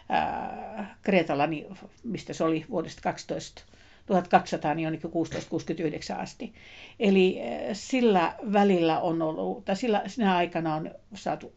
ää, 0.09 0.97
Kreetalla, 1.03 1.47
niin, 1.47 1.67
mistä 2.05 2.33
se 2.33 2.45
oli 2.45 2.65
vuodesta 2.71 3.03
12, 3.03 3.63
1200, 4.07 4.75
niin 4.75 4.85
jonnekin 4.85 5.11
1669 5.11 6.21
asti. 6.21 6.53
Eli 7.01 7.41
ää, 7.41 7.75
sillä 7.75 8.35
välillä 8.53 9.01
on 9.01 9.23
ollut, 9.23 9.65
tai 9.65 9.77
sillä, 9.77 10.03
sinä 10.07 10.37
aikana 10.37 10.75
on 10.75 10.91
saatu 11.15 11.53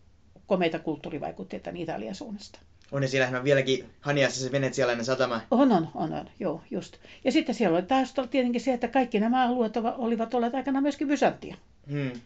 komeita 0.47 0.79
kulttuurivaikutteita 0.79 1.71
Italian 1.75 2.15
suunnasta. 2.15 2.59
On 2.91 3.01
ja 3.01 3.07
siellähän 3.09 3.35
on 3.35 3.43
vieläkin 3.43 3.85
Haniassa 4.01 4.43
se 4.43 4.51
venetsialainen 4.51 5.05
satama. 5.05 5.41
On, 5.51 5.71
on, 5.71 5.87
on, 5.95 6.13
on, 6.13 6.29
joo, 6.39 6.61
just. 6.71 6.97
Ja 7.23 7.31
sitten 7.31 7.55
siellä 7.55 7.77
oli 7.77 7.85
taas 7.85 8.13
tietenkin 8.29 8.61
se, 8.61 8.73
että 8.73 8.87
kaikki 8.87 9.19
nämä 9.19 9.47
alueet 9.47 9.77
olivat 9.77 10.33
olleet 10.33 10.55
aikana 10.55 10.81
myöskin 10.81 11.07
Byzantia. 11.07 11.55
Hmm. 11.91 12.21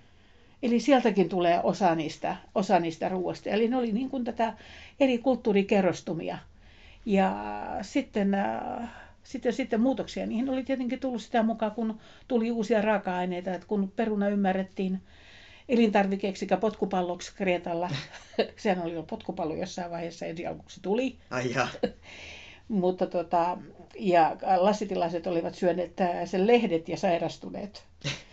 Eli 0.64 0.80
sieltäkin 0.80 1.30
tulee 1.30 1.60
osa 1.64 1.96
niistä, 1.96 2.36
osa 2.56 2.80
niistä 2.80 3.10
ruoasta. 3.10 3.50
Eli 3.50 3.68
ne 3.68 3.78
oli 3.78 3.92
niin 3.92 4.10
kuin 4.10 4.24
tätä 4.24 4.54
eri 5.00 5.18
kulttuurikerrostumia. 5.18 6.38
Ja 7.06 7.36
sitten, 7.82 8.34
äh, 8.34 8.90
sitten, 9.24 9.54
sitten 9.54 9.82
muutoksia. 9.82 10.26
Niihin 10.26 10.50
oli 10.50 10.64
tietenkin 10.64 11.00
tullut 11.00 11.22
sitä 11.22 11.44
mukaan, 11.44 11.72
kun 11.72 12.00
tuli 12.28 12.52
uusia 12.52 12.82
raaka-aineita. 12.82 13.54
Että 13.54 13.68
kun 13.68 13.92
peruna 13.96 14.30
ymmärrettiin 14.30 15.02
elintarvikeeksi 15.70 16.46
eikä 16.46 16.58
potkupalloksi 16.58 17.36
Kreetalla. 17.36 17.90
Sehän 18.58 18.84
oli 18.84 18.94
jo 18.94 19.04
potkupallo 19.04 19.56
jossain 19.56 19.92
vaiheessa 19.92 20.26
ensi 20.26 20.46
alkuksi 20.46 20.80
tuli. 20.82 21.18
Ai. 21.30 21.56
Mutta 22.68 23.08
tota, 23.08 23.58
ja 24.00 24.36
lassitilaiset 24.58 25.28
olivat 25.28 25.56
syöneet 25.56 26.02
äh, 26.02 26.10
sen 26.26 26.48
lehdet 26.48 26.90
ja 26.90 26.98
sairastuneet, 26.98 27.84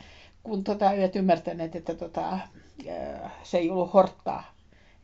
kun 0.47 0.65
tota, 0.65 0.93
eivät 0.93 1.17
ymmärtäneet, 1.17 1.77
että 1.77 1.95
tota, 1.95 2.33
äh, 2.33 3.33
se 3.43 3.59
ei 3.59 3.71
ollut 3.71 3.95
horttaa, 3.95 4.55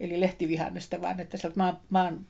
eli 0.01 0.21
lehtivihannesta, 0.21 1.01
vaan 1.01 1.21
että 1.21 1.37
sieltä 1.37 1.59
maan, 1.59 1.79
maan, 1.91 2.27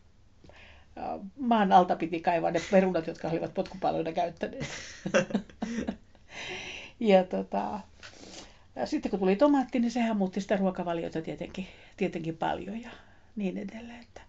äh, 0.98 1.20
maan 1.38 1.72
alta 1.72 1.96
piti 1.96 2.20
kaivaa 2.20 2.50
ne 2.50 2.60
perunat, 2.70 3.06
jotka 3.06 3.28
olivat 3.28 3.54
potkupalloina 3.54 4.12
käyttäneet. 4.12 4.66
ja 7.00 7.24
tota, 7.24 7.80
sitten 8.84 9.10
kun 9.10 9.18
tuli 9.20 9.36
tomaatti, 9.36 9.80
niin 9.80 9.90
sehän 9.90 10.16
muutti 10.16 10.40
sitä 10.40 10.56
ruokavaliota 10.56 11.22
tietenkin, 11.22 11.66
tietenkin 11.96 12.36
paljon 12.36 12.82
ja 12.82 12.90
niin 13.36 13.58
edelleen. 13.58 14.00
Että 14.00 14.20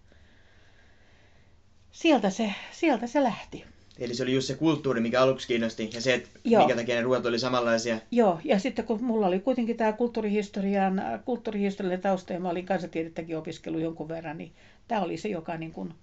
sieltä, 1.92 2.30
se, 2.30 2.54
sieltä 2.72 3.06
se 3.06 3.22
lähti. 3.22 3.73
Eli 3.98 4.14
se 4.14 4.22
oli 4.22 4.34
just 4.34 4.46
se 4.46 4.54
kulttuuri, 4.54 5.00
mikä 5.00 5.22
aluksi 5.22 5.48
kiinnosti, 5.48 5.90
ja 5.94 6.00
se, 6.00 6.14
että 6.14 6.28
Joo. 6.44 6.60
minkä 6.60 6.76
takia 6.76 6.94
ne 6.94 7.02
ruoat 7.02 7.26
oli 7.26 7.38
samanlaisia. 7.38 7.98
Joo, 8.10 8.40
ja 8.44 8.58
sitten 8.58 8.84
kun 8.84 9.04
mulla 9.04 9.26
oli 9.26 9.40
kuitenkin 9.40 9.76
tämä 9.76 9.92
kulttuurihistorian, 9.92 11.02
kulttuurihistoriallinen 11.24 12.02
tausta, 12.02 12.32
ja 12.32 12.40
mä 12.40 12.48
olin 12.48 12.66
kansantiedettäkin 12.66 13.38
opiskellut 13.38 13.80
jonkun 13.80 14.08
verran, 14.08 14.38
niin 14.38 14.52
tämä 14.88 15.00
oli 15.02 15.16
se, 15.16 15.28
joka 15.28 15.56
niin 15.56 15.72
kuin, 15.72 15.94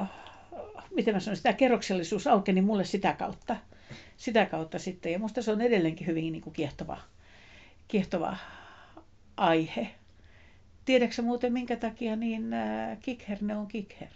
uh, 0.00 0.06
miten 0.94 1.14
mä 1.14 1.20
sanoisin, 1.20 1.42
tämä 1.42 1.52
kerroksellisuus 1.52 2.26
aukeni 2.26 2.60
mulle 2.60 2.84
sitä 2.84 3.12
kautta. 3.12 3.56
Sitä 4.16 4.46
kautta 4.46 4.78
sitten, 4.78 5.12
ja 5.12 5.18
musta 5.18 5.42
se 5.42 5.52
on 5.52 5.60
edelleenkin 5.60 6.06
hyvin 6.06 6.32
niin 6.32 6.42
kuin 6.42 6.54
kiehtova, 6.54 7.00
kiehtova 7.88 8.36
aihe. 9.36 9.86
Tiedätkö 10.84 11.22
muuten 11.22 11.52
minkä 11.52 11.76
takia 11.76 12.16
niin 12.16 12.52
äh, 12.52 12.98
kikherne 13.00 13.56
on 13.56 13.66
kikherne? 13.66 14.14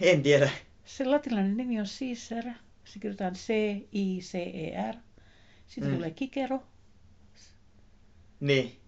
En 0.00 0.22
tiedä. 0.22 0.50
Se 0.86 1.04
latinalainen 1.04 1.56
nimi 1.56 1.80
on 1.80 1.86
Caesar. 1.86 2.44
Se 2.84 2.98
kirjoitetaan 2.98 3.34
C-I-C-E-R. 3.34 4.94
Siitä 5.66 5.88
Mm. 5.88 5.94
tulee 5.94 6.10
kikero. 6.10 6.62
Niin. 8.40 8.80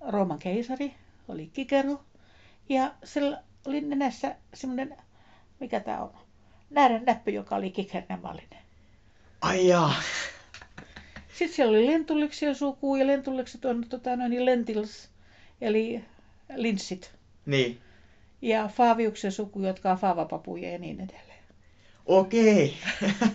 Rooman 0.00 0.38
keisari 0.38 0.94
oli 1.28 1.46
kikero. 1.52 2.04
Ja 2.68 2.94
sillä 3.04 3.42
oli 3.66 3.80
nenässä 3.80 4.36
semmoinen, 4.54 4.96
mikä 5.60 5.80
tämä 5.80 6.02
on, 6.02 6.12
näärän 6.70 7.04
näppy, 7.04 7.30
joka 7.30 7.56
oli 7.56 7.70
kikernen 7.70 8.20
mallinen. 8.22 8.58
Ai 9.40 9.68
jaa. 9.68 9.94
Sitten 11.28 11.56
siellä 11.56 11.78
oli 11.78 11.86
lentuliksien 11.86 12.54
suku 12.54 12.96
ja 12.96 13.06
lentullikset 13.06 13.64
on 13.64 13.84
tota, 13.88 14.16
noin 14.16 14.30
niin 14.30 14.44
lentils, 14.44 15.10
eli 15.60 16.04
linssit. 16.56 17.14
Niin. 17.46 17.80
Ja 18.42 18.68
faaviuksen 18.68 19.32
suku, 19.32 19.60
jotka 19.60 19.90
on 19.90 19.98
faavapapuja 19.98 20.70
ja 20.72 20.78
niin 20.78 21.00
edelleen. 21.00 21.38
Okei. 22.06 22.74
en, 23.02 23.12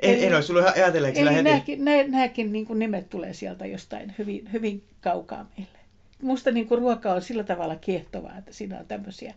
Eli- 0.00 0.24
en 0.24 0.34
olisi 0.34 0.46
tullut 0.46 0.64
ajatelleeksi 0.76 1.20
Eli 1.20 1.30
heti. 1.30 1.42
nämäkin, 1.42 1.84
nä, 1.84 2.02
nämäkin 2.06 2.52
niin 2.52 2.66
kuin 2.66 2.78
nimet 2.78 3.10
tulee 3.10 3.32
sieltä 3.34 3.66
jostain 3.66 4.14
hyvin, 4.18 4.52
hyvin 4.52 4.84
kaukaa 5.00 5.46
meille. 5.58 5.78
Musta 6.22 6.50
niin 6.50 6.68
kuin 6.68 6.78
ruoka 6.80 7.12
on 7.12 7.22
sillä 7.22 7.44
tavalla 7.44 7.76
kiehtovaa, 7.76 8.38
että 8.38 8.52
siinä 8.52 8.78
on 8.78 8.86
tämmöisiä, 8.86 9.34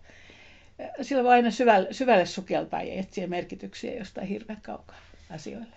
sillä 1.02 1.24
voi 1.24 1.32
aina 1.34 1.52
syvälle, 1.52 1.88
syvälle 1.92 2.26
sukeltaa 2.26 2.84
ja 2.84 2.94
etsiä 2.94 3.28
merkityksiä 3.28 3.94
jostain 3.94 4.28
hirveän 4.28 4.62
kaukaa 4.62 5.00
asioille. 5.30 5.76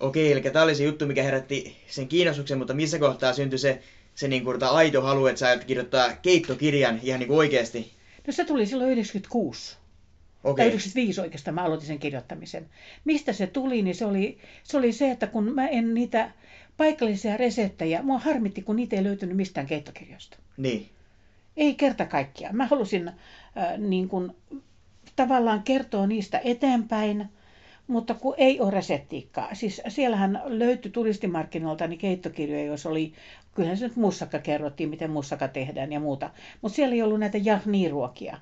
Okei, 0.00 0.32
eli 0.32 0.40
tämä 0.40 0.62
oli 0.62 0.74
se 0.74 0.84
juttu, 0.84 1.06
mikä 1.06 1.22
herätti 1.22 1.76
sen 1.88 2.08
kiinnostuksen, 2.08 2.58
mutta 2.58 2.74
missä 2.74 2.98
kohtaa 2.98 3.32
syntyi 3.32 3.58
se, 3.58 3.82
se 4.14 4.28
niin 4.28 4.44
kuin, 4.44 4.62
aito 4.62 5.02
halu, 5.02 5.26
että 5.26 5.38
sä 5.38 5.56
kirjoittaa 5.66 6.12
keittokirjan 6.22 7.00
ihan 7.02 7.20
niin 7.20 7.28
kuin 7.28 7.38
oikeasti? 7.38 7.92
No 8.26 8.32
se 8.32 8.44
tuli 8.44 8.66
silloin 8.66 8.90
96. 8.90 9.76
Tai 10.42 10.52
Okei. 10.52 10.66
95 10.66 11.20
oikeastaan 11.20 11.54
mä 11.54 11.64
aloitin 11.64 11.86
sen 11.86 11.98
kirjoittamisen. 11.98 12.68
Mistä 13.04 13.32
se 13.32 13.46
tuli, 13.46 13.82
niin 13.82 13.94
se 13.94 14.04
oli, 14.04 14.38
se 14.62 14.76
oli 14.76 14.92
se, 14.92 15.10
että 15.10 15.26
kun 15.26 15.54
mä 15.54 15.68
en 15.68 15.94
niitä 15.94 16.30
paikallisia 16.76 17.36
reseptejä, 17.36 18.02
mua 18.02 18.18
harmitti, 18.18 18.62
kun 18.62 18.76
niitä 18.76 18.96
ei 18.96 19.04
löytynyt 19.04 19.36
mistään 19.36 19.66
keittokirjoista. 19.66 20.36
Niin. 20.56 20.88
Ei 21.56 21.74
kerta 21.74 22.06
kaikkiaan. 22.06 22.56
Mä 22.56 22.66
halusin 22.66 23.08
äh, 23.08 23.14
niin 23.78 24.08
kuin, 24.08 24.36
tavallaan 25.16 25.62
kertoa 25.62 26.06
niistä 26.06 26.40
eteenpäin, 26.44 27.28
mutta 27.90 28.14
kun 28.14 28.34
ei 28.38 28.60
ole 28.60 28.70
reseptiikkaa. 28.70 29.54
Siis 29.54 29.82
siellähän 29.88 30.42
löytyi 30.46 30.90
turistimarkkinoilta 30.90 31.86
niin 31.86 31.98
keittokirjoja, 31.98 32.64
joissa 32.64 32.88
oli, 32.88 33.12
kyllähän 33.54 33.76
se 33.76 33.88
nyt 33.88 33.96
mussakka 33.96 34.38
kerrottiin, 34.38 34.88
miten 34.88 35.10
mussakka 35.10 35.48
tehdään 35.48 35.92
ja 35.92 36.00
muuta. 36.00 36.30
Mutta 36.62 36.76
siellä 36.76 36.94
ei 36.94 37.02
ollut 37.02 37.20
näitä 37.20 37.38
jahniiruokia. 37.38 38.38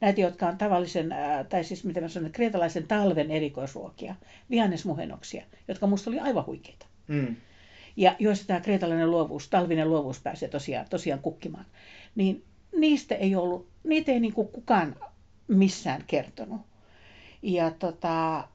Näitä, 0.00 0.20
jotka 0.20 0.46
on 0.46 0.58
tavallisen, 0.58 1.14
tai 1.48 1.64
siis 1.64 1.84
miten 1.84 2.02
mä 2.02 2.08
sanon, 2.08 2.32
kreetalaisen 2.32 2.86
talven 2.86 3.30
erikoisruokia, 3.30 4.14
vihannesmuhennoksia, 4.50 5.44
jotka 5.68 5.86
musta 5.86 6.10
oli 6.10 6.20
aivan 6.20 6.46
huikeita 6.46 6.86
Mm. 7.08 7.36
ja 7.96 8.16
joissa 8.18 8.46
tämä 8.46 8.60
kreetalainen 8.60 9.10
luovuus, 9.10 9.48
talvinen 9.48 9.90
luovuus 9.90 10.20
pääsee 10.20 10.48
tosiaan, 10.48 10.86
tosiaan 10.90 11.20
kukkimaan, 11.20 11.66
niin 12.14 12.44
niistä 12.76 13.14
ei 13.14 13.34
ollut, 13.36 13.68
niitä 13.84 14.12
ei 14.12 14.20
niin 14.20 14.32
kukaan 14.32 14.96
missään 15.48 16.04
kertonut. 16.06 16.60
Ja 17.42 17.70
tota, 17.70 18.48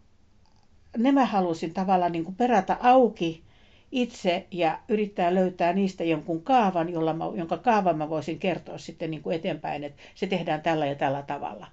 ne 0.97 1.11
mä 1.11 1.25
halusin 1.25 1.73
tavallaan 1.73 2.11
niin 2.11 2.25
kuin 2.25 2.35
perata 2.35 2.77
auki 2.79 3.43
itse 3.91 4.47
ja 4.51 4.79
yrittää 4.89 5.33
löytää 5.35 5.73
niistä 5.73 6.03
jonkun 6.03 6.41
kaavan, 6.43 6.89
jolla 6.89 7.13
mä, 7.13 7.25
jonka 7.35 7.57
kaavan 7.57 7.97
mä 7.97 8.09
voisin 8.09 8.39
kertoa 8.39 8.77
sitten 8.77 9.11
niin 9.11 9.23
kuin 9.23 9.35
eteenpäin, 9.35 9.83
että 9.83 10.01
se 10.15 10.27
tehdään 10.27 10.61
tällä 10.61 10.85
ja 10.85 10.95
tällä 10.95 11.21
tavalla. 11.21 11.67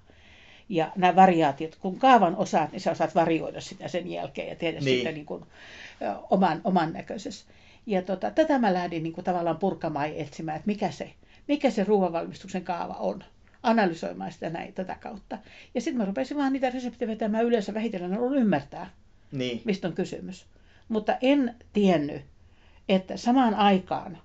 Ja 0.69 0.91
nämä 0.95 1.15
variaatiot, 1.15 1.75
kun 1.75 1.99
kaavan 1.99 2.35
osaat, 2.35 2.71
niin 2.71 2.81
sä 2.81 2.91
osaat 2.91 3.15
varioida 3.15 3.61
sitä 3.61 3.87
sen 3.87 4.11
jälkeen 4.11 4.49
ja 4.49 4.55
tehdä 4.55 4.79
Niin. 4.79 4.95
sitten 4.95 5.13
niin 5.13 5.25
kuin, 5.25 5.43
oman, 6.29 6.61
oman 6.63 6.93
näköisessä. 6.93 7.45
Ja 7.85 8.01
tota, 8.01 8.31
tätä 8.31 8.59
mä 8.59 8.73
lähdin 8.73 9.03
niin 9.03 9.13
kuin 9.13 9.25
tavallaan 9.25 9.57
purkamaan 9.57 10.09
ja 10.09 10.15
etsimään, 10.23 10.55
että 10.55 10.67
mikä 10.67 10.91
se, 10.91 11.13
mikä 11.47 11.69
se 11.69 11.83
ruoanvalmistuksen 11.83 12.63
kaava 12.63 12.93
on. 12.93 13.23
Analysoimaan 13.63 14.31
sitä 14.31 14.49
näin 14.49 14.73
tätä 14.73 14.95
kautta. 14.99 15.37
Ja 15.75 15.81
sitten 15.81 15.97
mä 15.97 16.05
rupesin 16.05 16.37
vaan 16.37 16.53
niitä 16.53 16.69
reseptejä 16.69 17.09
vetämään 17.09 17.45
yleensä 17.45 17.73
vähitellen 17.73 18.13
haluan 18.13 18.37
ymmärtää, 18.37 18.89
Niin. 19.31 19.61
mistä 19.65 19.87
on 19.87 19.93
kysymys. 19.93 20.45
Mutta 20.89 21.17
en 21.21 21.55
tiennyt, 21.73 22.21
että 22.89 23.17
samaan 23.17 23.53
aikaan 23.55 24.17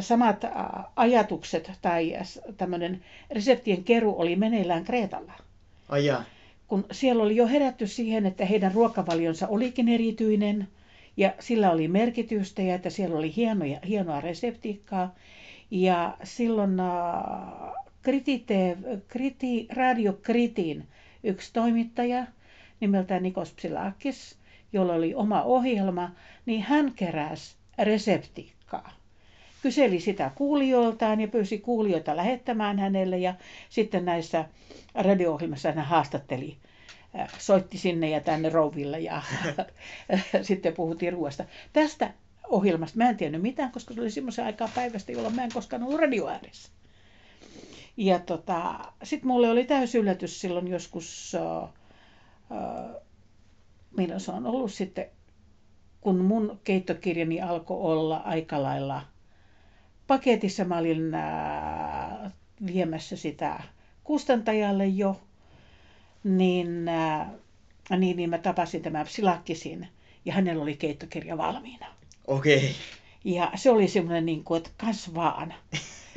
samat 0.00 0.44
ä, 0.44 0.50
ajatukset 0.96 1.70
tai 1.82 2.16
tämmöinen 2.56 3.04
reseptien 3.30 3.84
keru 3.84 4.14
oli 4.20 4.36
meneillään 4.36 4.84
Kreetalla. 4.84 5.32
Ai 5.88 6.06
jaa. 6.06 6.24
Kun 6.68 6.84
siellä 6.92 7.22
oli 7.22 7.36
jo 7.36 7.46
herätty 7.46 7.86
siihen, 7.86 8.26
että 8.26 8.44
heidän 8.44 8.74
ruokavalionsa 8.74 9.48
olikin 9.48 9.88
erityinen 9.88 10.68
ja 11.16 11.34
sillä 11.40 11.70
oli 11.70 11.88
merkitystä 11.88 12.62
ja 12.62 12.74
että 12.74 12.90
siellä 12.90 13.16
oli 13.16 13.36
hienoja, 13.36 13.80
hienoa 13.88 14.20
reseptiikkaa. 14.20 15.14
Ja 15.70 16.16
silloin 16.24 16.80
äh, 16.80 16.86
Kritite, 18.02 18.76
Kriti, 19.08 19.66
Radio 19.72 20.12
Kritin 20.22 20.86
yksi 21.24 21.52
toimittaja 21.52 22.26
nimeltään 22.80 23.22
Nikos 23.22 23.52
Psilakis, 23.52 24.38
jolla 24.72 24.94
oli 24.94 25.14
oma 25.14 25.42
ohjelma, 25.42 26.10
niin 26.46 26.62
hän 26.62 26.92
keräsi 26.96 27.56
reseptiikkaa. 27.78 28.92
Kyseli 29.62 30.00
sitä 30.00 30.30
kuulijoiltaan 30.34 31.20
ja 31.20 31.28
pyysi 31.28 31.58
kuulijoita 31.58 32.16
lähettämään 32.16 32.78
hänelle 32.78 33.18
ja 33.18 33.34
sitten 33.68 34.04
näissä 34.04 34.44
radio-ohjelmissa 34.94 35.72
hän 35.72 35.84
haastatteli 35.84 36.56
soitti 37.38 37.78
sinne 37.78 38.10
ja 38.10 38.20
tänne 38.20 38.48
rouville 38.48 39.00
ja 39.00 39.22
sitten 40.42 40.72
puhuttiin 40.72 41.12
ruoasta. 41.12 41.44
Tästä 41.72 42.12
ohjelmasta 42.48 42.98
mä 42.98 43.08
en 43.08 43.16
tiennyt 43.16 43.42
mitään, 43.42 43.72
koska 43.72 43.94
se 43.94 44.00
oli 44.00 44.10
semmoisen 44.10 44.44
aikaa 44.44 44.68
päivästä, 44.74 45.12
jolloin 45.12 45.34
mä 45.34 45.44
en 45.44 45.52
koskaan 45.54 45.82
ollut 45.82 46.00
radio 46.00 46.28
ääressä. 46.28 46.70
Ja 47.96 48.18
tota, 48.18 48.74
sitten 49.02 49.28
mulle 49.28 49.50
oli 49.50 49.64
täysi 49.64 49.98
yllätys 49.98 50.40
silloin 50.40 50.68
joskus, 50.68 51.32
äh, 51.34 51.68
äh, 52.52 53.02
milloin 53.96 54.20
se 54.20 54.32
on 54.32 54.46
ollut 54.46 54.72
sitten, 54.72 55.06
kun 56.00 56.18
mun 56.18 56.60
keittokirjani 56.64 57.40
alkoi 57.40 57.80
olla 57.80 58.16
aika 58.16 58.62
lailla 58.62 59.02
paketissa. 60.06 60.64
Mä 60.64 60.78
olin 60.78 61.14
äh, 61.14 62.32
viemässä 62.66 63.16
sitä 63.16 63.62
kustantajalle 64.04 64.86
jo, 64.86 65.20
niin, 66.24 66.88
äh, 66.88 67.28
niin, 67.98 68.16
niin 68.16 68.30
mä 68.30 68.38
tapasin 68.38 68.82
tämän 68.82 69.06
Psilakkisin 69.06 69.88
ja 70.24 70.32
hänellä 70.32 70.62
oli 70.62 70.76
keittokirja 70.76 71.38
valmiina. 71.38 71.86
Okei. 72.26 72.74
Ja 73.24 73.52
se 73.54 73.70
oli 73.70 73.88
semmoinen, 73.88 74.26
niin 74.26 74.44
kuin, 74.44 74.58
että 74.58 74.70
kasvaan. 74.76 75.54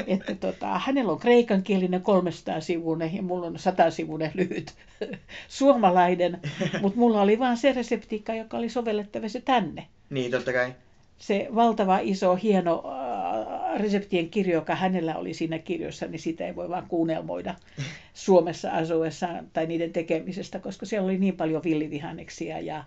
Että 0.08 0.36
tota, 0.36 0.80
hänellä 0.80 1.12
on 1.12 1.20
kreikankielinen 1.20 2.02
300 2.02 2.62
sivuinen 2.62 3.16
ja 3.16 3.22
mulla 3.22 3.48
on 3.48 3.60
100 3.60 3.92
sivuinen 3.92 4.32
lyhyt 4.34 4.74
suomalainen, 5.48 6.40
mutta 6.82 7.00
mulla 7.00 7.22
oli 7.22 7.40
vaan 7.40 7.58
se 7.58 7.74
reseptiikka, 7.74 8.34
joka 8.34 8.58
oli 8.58 8.70
sovellettavissa 8.70 9.42
tänne. 9.42 9.88
Niin, 10.10 10.32
totta 10.32 10.54
kai. 10.54 10.74
Se 11.18 11.48
valtava 11.56 12.00
iso 12.02 12.36
hieno 12.36 12.84
äh, 12.86 13.82
reseptien 13.82 14.30
kirjo, 14.30 14.54
joka 14.54 14.76
hänellä 14.76 15.16
oli 15.16 15.34
siinä 15.34 15.60
kirjossa, 15.60 16.08
niin 16.08 16.20
sitä 16.20 16.46
ei 16.46 16.56
voi 16.56 16.70
vaan 16.70 16.88
kuunnelmoida 16.88 17.56
Suomessa 18.14 18.72
asuessaan 18.72 19.48
tai 19.54 19.68
niiden 19.68 19.94
tekemisestä, 19.94 20.60
koska 20.60 20.86
siellä 20.86 21.06
oli 21.06 21.18
niin 21.18 21.38
paljon 21.38 21.64
villivihanneksia 21.64 22.60
ja 22.60 22.84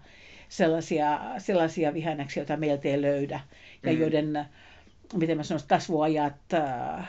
sellaisia, 0.48 1.20
sellaisia 1.38 1.94
vihanneksia, 1.94 2.40
joita 2.40 2.56
meiltä 2.56 2.88
ei 2.88 3.02
löydä 3.02 3.40
ja 3.82 3.92
mm. 3.92 4.00
joiden 4.00 4.46
miten 5.12 5.36
mä 5.36 5.42
sanoisin, 5.42 5.68
kasvuajat, 5.68 6.54
äh, 6.54 7.08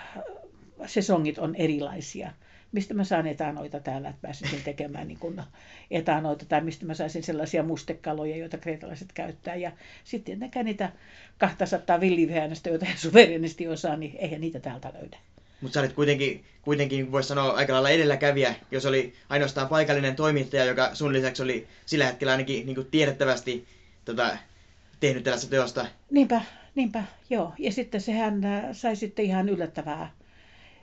sesongit 0.86 1.38
on 1.38 1.55
erilaisia. 1.55 2.31
Mistä 2.72 2.93
mä 2.93 3.03
saan 3.03 3.27
etanoita 3.27 3.79
täällä, 3.79 4.10
että 4.10 4.22
pääsisin 4.22 4.63
tekemään 4.63 5.07
niin 5.07 5.19
kun 5.19 5.43
etanoita, 5.91 6.45
tai 6.45 6.62
mistä 6.62 6.86
mä 6.86 6.93
saisin 6.93 7.24
sellaisia 7.24 7.63
mustekaloja, 7.63 8.38
joita 8.38 8.57
kreetalaiset 8.57 9.13
käyttää. 9.13 9.55
Ja 9.55 9.72
sitten 10.03 10.25
tietenkään 10.25 10.65
niitä 10.65 10.91
200 11.38 12.00
villivihännöstä, 12.00 12.69
joita 12.69 12.86
he 12.86 12.98
suverenisti 12.98 13.67
osaa, 13.67 13.95
niin 13.95 14.15
eihän 14.17 14.41
niitä 14.41 14.60
täältä 14.60 14.91
löydä. 14.93 15.17
Mutta 15.62 15.74
sä 15.74 15.79
olit 15.79 15.93
kuitenkin, 15.93 16.43
kuitenkin 16.62 17.12
voisi 17.12 17.27
sanoa, 17.29 17.51
aika 17.51 17.74
lailla 17.74 17.89
edelläkävijä, 17.89 18.55
jos 18.72 18.86
oli 18.86 19.13
ainoastaan 19.29 19.67
paikallinen 19.67 20.15
toimittaja, 20.15 20.65
joka 20.65 20.95
sun 20.95 21.13
lisäksi 21.13 21.43
oli 21.43 21.67
sillä 21.86 22.05
hetkellä 22.05 22.31
ainakin 22.31 22.65
niin 22.65 22.88
tiedettävästi 22.91 23.67
tota, 24.05 24.38
tehnyt 25.00 25.24
tällaista 25.24 25.50
teosta. 25.50 25.86
Niinpä, 26.12 26.41
Niinpä, 26.75 27.03
joo. 27.30 27.53
Ja 27.60 27.72
sitten 27.72 28.01
sehän 28.01 28.46
äh, 28.46 28.63
sai 28.72 28.96
sitten 28.96 29.25
ihan 29.25 29.50
yllättävää, 29.50 30.12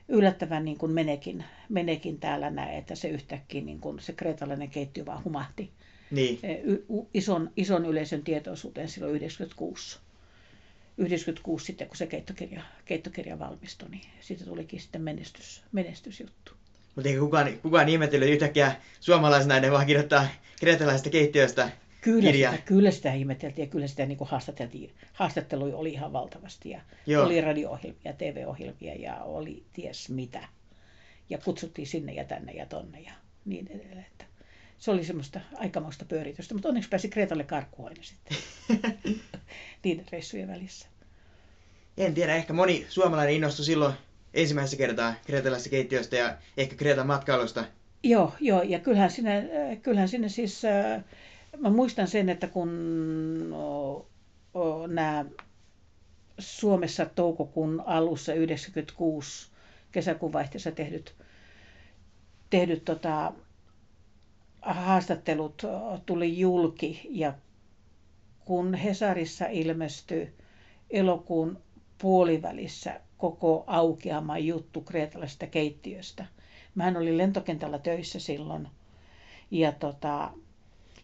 yllättävän 0.08 0.64
niin 0.64 0.78
kuin 0.78 0.92
menekin, 0.92 1.44
menekin 1.68 2.20
täällä 2.20 2.50
näin, 2.50 2.78
että 2.78 2.94
se 2.94 3.08
yhtäkkiä 3.08 3.60
niin 3.60 3.80
kuin 3.80 4.00
se 4.00 4.12
kreetalainen 4.12 4.70
keittiö 4.70 5.06
vaan 5.06 5.24
humahti 5.24 5.70
niin. 6.10 6.38
Y- 6.64 6.84
ison, 7.14 7.50
ison 7.56 7.86
yleisön 7.86 8.22
tietoisuuteen 8.22 8.88
silloin 8.88 9.14
96. 9.14 9.98
96 10.98 11.64
sitten, 11.64 11.88
kun 11.88 11.96
se 11.96 12.06
keittokirja, 12.06 12.62
keittokirja 12.84 13.38
valmistui, 13.38 13.88
niin 13.88 14.02
siitä 14.20 14.44
tulikin 14.44 14.80
sitten 14.80 15.02
menestys, 15.02 15.62
menestysjuttu. 15.72 16.52
Mutta 16.94 17.08
eikä 17.08 17.20
kukaan, 17.20 17.58
kukaan 17.62 17.88
ihmetellyt 17.88 18.28
yhtäkkiä 18.28 18.76
suomalaisnainen 19.00 19.72
vaan 19.72 19.86
kirjoittaa 19.86 20.26
kreetalaisesta 20.60 21.10
keittiöstä 21.10 21.70
Kyllä 22.00 22.22
kirja. 22.22 22.50
sitä, 22.50 22.62
kyllä 22.62 22.90
sitä 22.90 23.12
ihmeteltiin 23.12 23.66
ja 23.66 23.70
kyllä 23.70 23.86
sitä 23.86 24.06
niin 24.06 24.18
haastateltiin. 24.22 24.90
Haastatteluja 25.12 25.76
oli 25.76 25.92
ihan 25.92 26.12
valtavasti 26.12 26.70
ja 26.70 26.80
Joo. 27.06 27.26
oli 27.26 27.40
radio-ohjelmia, 27.40 28.12
TV-ohjelmia 28.12 28.94
ja 28.94 29.16
oli 29.16 29.62
ties 29.72 30.08
mitä. 30.08 30.48
Ja 31.30 31.38
kutsuttiin 31.38 31.86
sinne 31.86 32.12
ja 32.12 32.24
tänne 32.24 32.52
ja 32.52 32.66
tonne 32.66 33.00
ja 33.00 33.12
niin 33.44 33.66
edelleen. 33.70 34.06
Että 34.10 34.24
se 34.78 34.90
oli 34.90 35.04
semmoista 35.04 35.40
aikamoista 35.54 36.04
pyöritystä, 36.04 36.54
mutta 36.54 36.68
onneksi 36.68 36.90
pääsi 36.90 37.08
Kreetalle 37.08 37.44
karkuun 37.44 37.88
aina 37.88 38.02
sitten 38.02 38.38
niiden 39.84 40.06
reissujen 40.12 40.48
välissä. 40.48 40.88
En 41.96 42.14
tiedä, 42.14 42.34
ehkä 42.34 42.52
moni 42.52 42.86
suomalainen 42.88 43.34
innostui 43.34 43.64
silloin 43.64 43.94
ensimmäisessä 44.34 44.76
kertaa 44.76 45.14
kreetalaisesta 45.26 45.70
keittiöstä 45.70 46.16
ja 46.16 46.36
ehkä 46.56 46.76
Kreetan 46.76 47.06
matkailusta. 47.06 47.64
Joo, 48.02 48.34
joo, 48.40 48.62
ja 48.62 48.78
kyllähän 48.78 49.10
sinne, 49.10 49.48
kyllähän 49.82 50.08
sinne 50.08 50.28
siis, 50.28 50.64
äh, 50.64 51.04
mä 51.58 51.70
muistan 51.70 52.08
sen, 52.08 52.28
että 52.28 52.46
kun 52.46 52.70
o, 53.52 54.06
o, 54.54 54.86
nämä 54.86 55.24
Suomessa 56.38 57.06
toukokuun 57.06 57.82
alussa 57.86 58.34
96 58.34 59.50
kesäkuun 59.92 60.32
vaihteessa 60.32 60.72
tehdyt, 60.72 61.14
tehdyt 62.50 62.84
tota, 62.84 63.32
haastattelut 64.62 65.62
tuli 66.06 66.38
julki 66.38 67.00
ja 67.10 67.34
kun 68.44 68.74
Hesarissa 68.74 69.46
ilmestyi 69.46 70.32
elokuun 70.90 71.58
puolivälissä 71.98 73.00
koko 73.18 73.64
aukeama 73.66 74.38
juttu 74.38 74.80
kreetalaisesta 74.80 75.46
keittiöstä. 75.46 76.26
Mähän 76.74 76.96
olin 76.96 77.18
lentokentällä 77.18 77.78
töissä 77.78 78.18
silloin 78.20 78.68
ja 79.50 79.72
tota, 79.72 80.30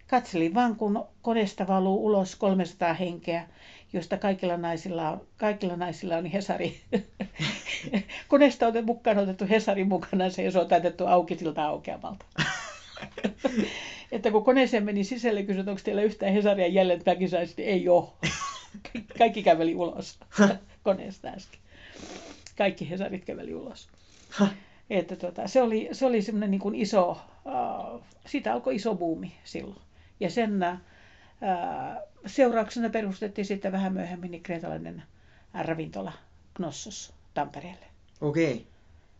katselin 0.06 0.54
vaan, 0.54 0.76
kun 0.76 1.04
koneesta 1.22 1.66
valuu 1.66 2.06
ulos 2.06 2.36
300 2.36 2.94
henkeä, 2.94 3.48
josta 3.92 4.18
kaikilla 4.18 4.56
naisilla 4.56 5.10
on, 5.10 5.26
kaikilla 5.36 5.76
naisilla 5.76 6.16
on 6.16 6.26
Hesari. 6.26 6.80
koneesta 8.28 8.66
on 8.66 8.84
mukaan 8.84 9.18
otettu 9.18 9.44
Hesari 9.50 9.84
mukana 9.84 10.30
se, 10.30 10.42
ja 10.42 10.50
se 10.50 10.58
on 10.58 10.68
täytetty 10.68 11.08
auki 11.08 11.36
siltä 11.38 11.64
aukeamalta. 11.64 12.26
että 14.12 14.30
kun 14.30 14.44
koneeseen 14.44 14.84
meni 14.84 15.04
sisälle 15.04 15.40
ja 15.40 15.46
kysyi, 15.46 15.60
onko 15.60 15.80
teillä 15.84 16.02
yhtään 16.02 16.32
Hesaria 16.32 16.66
jäljellä, 16.66 16.94
että 16.94 17.10
mäkin 17.10 17.30
saisin, 17.30 17.54
niin 17.56 17.68
ei 17.68 17.88
ole. 17.88 18.08
Kaikki 19.18 19.42
käveli 19.42 19.74
ulos 19.74 20.18
koneesta 20.82 21.28
äsken. 21.28 21.60
Kaikki 22.58 22.90
Hesarit 22.90 23.24
käveli 23.24 23.54
ulos. 23.54 23.88
Että 24.90 25.16
tota, 25.16 25.48
se 25.48 25.62
oli, 25.62 25.88
se 25.92 26.06
oli 26.06 26.22
semmoinen 26.22 26.50
niin 26.50 26.74
iso, 26.74 27.10
uh, 27.10 28.00
siitä 28.26 28.52
alkoi 28.52 28.74
iso 28.74 28.94
buumi 28.94 29.32
silloin. 29.44 29.85
Ja 30.20 30.30
sen 30.30 30.60
uh, 30.62 30.78
seurauksena 32.26 32.90
perustettiin 32.90 33.44
sitten 33.44 33.72
vähän 33.72 33.92
myöhemmin 33.92 34.30
niin 34.30 34.42
kreetalainen 34.42 35.02
ravintola 35.54 36.12
Knossos 36.54 37.12
Tampereelle. 37.34 37.86
Okei. 38.20 38.66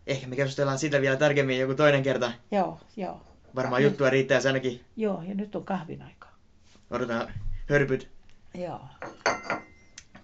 Ehkä 0.07 0.27
me 0.27 0.37
keskustellaan 0.37 0.79
siitä 0.79 1.01
vielä 1.01 1.17
tarkemmin 1.17 1.59
joku 1.59 1.75
toinen 1.75 2.03
kerta. 2.03 2.33
Joo, 2.51 2.81
joo. 2.97 3.21
Varmaan 3.55 3.83
juttua 3.83 4.11
riittää 4.11 4.41
ainakin. 4.47 4.81
Joo, 4.97 5.23
ja 5.23 5.35
nyt 5.35 5.57
on 5.57 5.65
kahvin 5.65 6.03
aika. 6.03 6.29
Odotetaan 6.91 7.33
hörpyt. 7.69 8.09
Joo. 8.55 8.81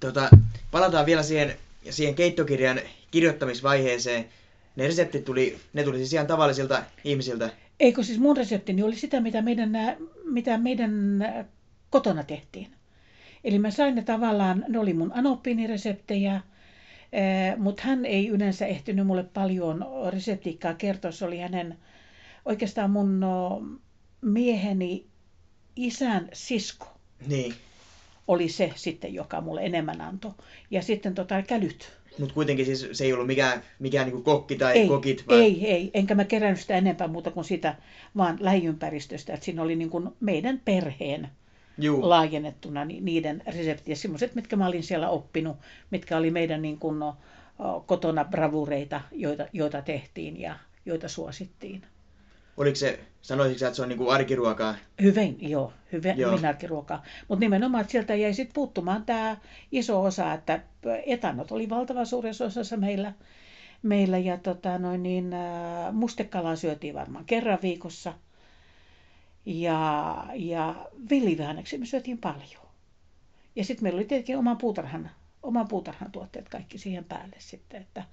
Tota, 0.01 0.29
palataan 0.71 1.07
vielä 1.07 1.23
siihen, 1.23 1.57
siihen 1.91 2.15
keittokirjan 2.15 2.81
kirjoittamisvaiheeseen. 3.11 4.29
Ne 4.77 4.87
reseptit 4.87 5.25
tuli, 5.25 5.61
ne 5.73 5.85
tuli 5.85 5.97
siis 5.99 6.13
ihan 6.13 6.27
tavallisilta 6.27 6.83
ihmisiltä. 7.05 7.51
Eikö 7.83 8.03
siis 8.03 8.19
mun 8.19 8.37
reseptini 8.37 8.83
oli 8.83 8.97
sitä, 8.97 9.21
mitä 9.21 9.43
meidän, 9.43 9.73
nää- 9.73 9.97
mitä 10.25 10.59
meidän 10.59 11.19
nää 11.19 11.45
kotona 11.91 12.25
tehtiin. 12.25 12.73
Eli 13.45 13.59
mä 13.59 13.71
sain 13.71 13.95
ne 13.95 14.03
tavallaan, 14.03 14.65
ne 14.69 14.79
oli 14.79 14.93
mun 14.95 15.13
anoppiinireseptejä, 15.15 16.41
mutta 17.57 17.83
hän 17.83 18.05
ei 18.05 18.29
yleensä 18.29 18.67
ehtinyt 18.67 19.07
mulle 19.07 19.25
paljon 19.25 19.87
reseptiikkaa 20.11 20.75
kertoa. 20.75 21.13
Se 21.13 21.25
oli 21.25 21.39
hänen, 21.39 21.79
oikeastaan 22.45 22.91
mun 22.91 23.21
no, 23.21 23.63
mieheni 24.21 25.07
isän 25.77 26.29
sisko 26.33 26.87
Niin. 27.27 27.55
oli 28.29 28.49
se 28.49 28.73
sitten, 28.77 29.15
joka 29.15 29.41
mulle 29.41 29.65
enemmän 29.65 30.01
antoi. 30.01 30.33
Ja 30.71 30.83
sitten 30.83 31.15
tota, 31.15 31.43
kälyt. 31.43 32.02
Mutta 32.19 32.35
kuitenkin 32.35 32.67
siis 32.67 32.89
se 32.93 33.05
ei 33.05 33.13
ollut 33.13 33.27
mikään, 33.27 33.63
mikään 33.79 34.07
niinku 34.07 34.23
kokki 34.23 34.57
tai 34.57 34.79
Ei, 34.79 34.89
kokit, 34.89 35.25
vaan 35.29 35.41
ei, 35.41 35.67
ei, 35.67 35.91
enkä 35.95 36.15
mä 36.15 36.25
kerännyt 36.25 36.61
sitä 36.61 36.75
enempää 36.75 37.09
muuta 37.09 37.31
kuin 37.31 37.45
sitä, 37.45 37.75
vaan 38.17 38.37
lähiympäristöstä. 38.41 39.35
Että 39.35 39.45
siinä 39.45 39.63
oli 39.63 39.77
niin 39.77 39.91
kuin 39.91 40.09
meidän 40.21 40.61
perheen 40.65 41.29
Juu. 41.79 42.09
laajennettuna 42.09 42.85
ni- 42.85 43.01
niiden 43.01 43.43
reseptiä, 43.47 43.97
semmoiset, 43.97 44.35
mitkä 44.35 44.57
mä 44.57 44.67
olin 44.67 44.83
siellä 44.83 45.09
oppinut, 45.09 45.57
mitkä 45.91 46.17
oli 46.17 46.31
meidän 46.31 46.63
niin 46.63 46.79
kuin, 46.79 46.99
no, 46.99 47.17
kotona 47.87 48.25
bravureita, 48.25 49.01
joita, 49.13 49.47
joita 49.53 49.83
tehtiin 49.83 50.41
ja 50.41 50.57
joita 50.87 51.09
suosittiin. 51.09 51.83
Oliko 52.57 52.77
se, 52.77 53.01
sanoisitko 53.23 53.59
sä, 53.59 53.67
että 53.67 53.77
se 53.77 53.83
on 53.83 53.89
niinku 53.89 54.09
arkiruokaa? 54.09 54.75
Hyvin, 55.03 55.37
joo, 55.41 55.73
hyvin, 55.93 56.19
Joo. 56.19 56.33
hyvin 56.33 56.47
arkiruokaa. 56.47 57.03
Mutta 57.29 57.41
nimenomaan, 57.41 57.81
että 57.81 57.91
sieltä 57.91 58.15
jäi 58.15 58.35
sitten 58.35 58.55
puuttumaan 58.55 59.05
tämä 59.05 59.37
iso 59.73 60.03
osa, 60.03 60.33
että 60.33 60.61
etanot 61.07 61.53
oli 61.53 61.69
valtavan 61.71 62.07
suuressa 62.07 62.45
osassa 62.45 62.77
meillä, 62.77 63.13
meillä 63.83 64.19
ja 64.19 64.37
tota, 64.37 64.79
noin 64.79 65.03
niin, 65.03 65.33
äh, 65.33 65.93
mustekalaa 65.93 66.57
syötiin 66.57 66.95
varmaan 66.95 67.25
kerran 67.25 67.59
viikossa. 67.63 68.15
Ja, 69.47 70.27
ja 70.35 70.75
villivihanneksia 71.11 71.79
me 71.79 71.87
syötiin 71.87 72.19
paljon. 72.19 72.63
Ja 73.57 73.65
sitten 73.65 73.83
meillä 73.85 73.99
oli 73.99 74.05
tietenkin 74.05 74.39
oman 74.39 74.59
puutarhan, 74.59 75.11
oman 75.43 75.69
puutarhan 75.69 76.13
tuotteet 76.13 76.49
kaikki 76.49 76.79
siihen 76.79 77.05
päälle 77.05 77.37
sitten, 77.39 77.83
että 77.83 78.05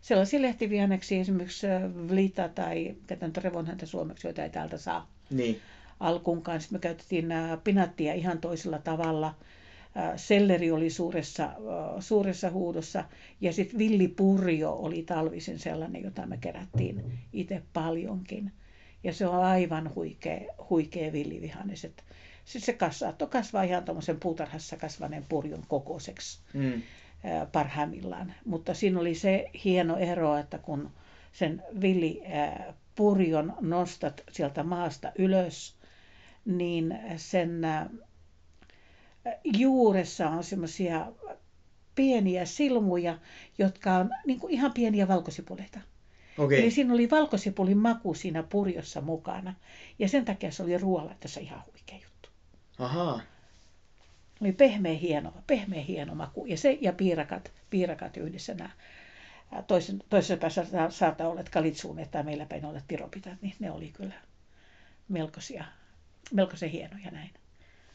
sellaisia 0.00 0.42
lehtivihanneksia 0.42 1.20
esimerkiksi 1.20 1.66
äh, 1.66 1.82
vlita 2.10 2.48
tai 2.48 2.94
nyt 3.20 3.36
revonhäntä 3.36 3.86
suomeksi, 3.86 4.26
joita 4.26 4.42
ei 4.42 4.50
täältä 4.50 4.78
saa 4.78 5.10
Niin. 5.30 5.60
alkuun 6.00 6.42
kanssa. 6.42 6.72
Me 6.72 6.78
käytettiin 6.78 7.32
ää, 7.32 7.56
pinattia 7.56 8.14
ihan 8.14 8.38
toisella 8.38 8.78
tavalla. 8.78 9.34
Ää, 9.94 10.16
Selleri 10.16 10.70
oli 10.70 10.90
suuressa, 10.90 11.50
suuressa 12.00 12.50
huudossa 12.50 13.04
ja 13.40 13.52
sitten 13.52 13.78
villipurjo 13.78 14.72
oli 14.72 15.02
talvisin 15.02 15.58
sellainen, 15.58 16.02
jota 16.02 16.26
me 16.26 16.36
kerättiin 16.36 17.04
itse 17.32 17.62
paljonkin. 17.72 18.52
Ja 19.04 19.12
se 19.12 19.26
on 19.26 19.44
aivan 19.44 19.94
huikea, 19.94 20.40
huikea 20.70 21.12
villivihannes. 21.12 21.80
Sitten 21.80 22.04
se 22.66 22.72
kas, 22.72 22.98
saattoi 22.98 23.28
kasvaa 23.28 23.62
ihan 23.62 23.84
tuommoisen 23.84 24.20
puutarhassa 24.20 24.76
kasvaneen 24.76 25.24
purjon 25.28 25.64
kokoiseksi. 25.68 26.38
Mm. 26.54 26.82
Parhaimmillaan. 27.52 28.34
Mutta 28.44 28.74
siinä 28.74 29.00
oli 29.00 29.14
se 29.14 29.50
hieno 29.64 29.96
ero, 29.96 30.36
että 30.36 30.58
kun 30.58 30.90
sen 31.32 31.62
villi 31.80 32.22
ää, 32.26 32.74
purjon 32.94 33.54
nostat 33.60 34.20
sieltä 34.32 34.62
maasta 34.62 35.12
ylös, 35.18 35.76
niin 36.44 36.98
sen 37.16 37.62
juuressa 39.44 40.28
on 40.30 40.44
semmoisia 40.44 41.12
pieniä 41.94 42.44
silmuja, 42.44 43.18
jotka 43.58 43.94
on 43.94 44.10
niin 44.26 44.40
kuin 44.40 44.52
ihan 44.52 44.72
pieniä 44.72 45.08
valkosipuleita. 45.08 45.80
Okei. 46.38 46.62
Eli 46.62 46.70
siinä 46.70 46.94
oli 46.94 47.10
valkosipulin 47.10 47.78
maku 47.78 48.14
siinä 48.14 48.42
purjossa 48.42 49.00
mukana. 49.00 49.54
Ja 49.98 50.08
sen 50.08 50.24
takia 50.24 50.52
se 50.52 50.62
oli 50.62 50.78
ruoalaitossa 50.78 51.40
ihan 51.40 51.62
huikea 51.66 51.98
juttu. 52.04 52.28
Ahaa. 52.78 53.20
Oli 54.42 54.52
pehmeä 54.52 54.94
hieno, 54.94 55.32
pehmeä 55.46 55.82
hieno 55.82 56.14
maku. 56.14 56.46
Ja 56.46 56.56
se 56.56 56.78
ja 56.80 56.92
piirakat, 56.92 57.52
piirakat 57.70 58.16
yhdessä 58.16 58.54
nämä. 58.54 58.70
Toisen, 59.66 60.02
toisessa 60.08 60.36
päässä 60.36 60.64
sa- 60.64 60.90
saattaa 60.90 61.28
olla 61.28 61.40
että 61.40 61.52
kalitsuunet 61.52 62.10
tai 62.10 62.22
meillä 62.22 62.46
päin 62.46 62.64
olla 62.64 62.80
tiropitat, 62.88 63.42
niin 63.42 63.54
ne 63.58 63.70
oli 63.70 63.88
kyllä 63.88 64.14
melkoisia, 65.08 65.64
melkoisen 66.32 66.70
hienoja 66.70 67.10
näin. 67.10 67.30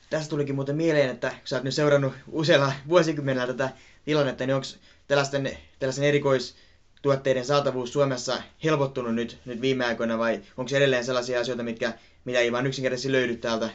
Tästä 0.09 0.29
tulikin 0.29 0.55
muuten 0.55 0.75
mieleen, 0.75 1.09
että 1.09 1.29
kun 1.29 1.39
sä 1.43 1.55
oot 1.55 1.63
nyt 1.63 1.73
seurannut 1.73 2.13
usealla 2.31 2.73
vuosikymmenellä 2.87 3.47
tätä 3.47 3.69
tilannetta, 4.05 4.45
niin 4.45 4.55
onko 4.55 4.67
tällaisten, 5.07 5.57
tällaisen 5.79 6.03
erikoistuotteiden 6.03 7.45
saatavuus 7.45 7.93
Suomessa 7.93 8.41
helpottunut 8.63 9.15
nyt, 9.15 9.39
nyt 9.45 9.61
viime 9.61 9.85
aikoina 9.85 10.17
vai 10.17 10.41
onko 10.57 10.75
edelleen 10.75 11.05
sellaisia 11.05 11.39
asioita, 11.39 11.63
mitkä, 11.63 11.93
mitä 12.25 12.39
ei 12.39 12.51
vaan 12.51 12.67
yksinkertaisesti 12.67 13.11
löydy 13.11 13.35
täältä? 13.35 13.69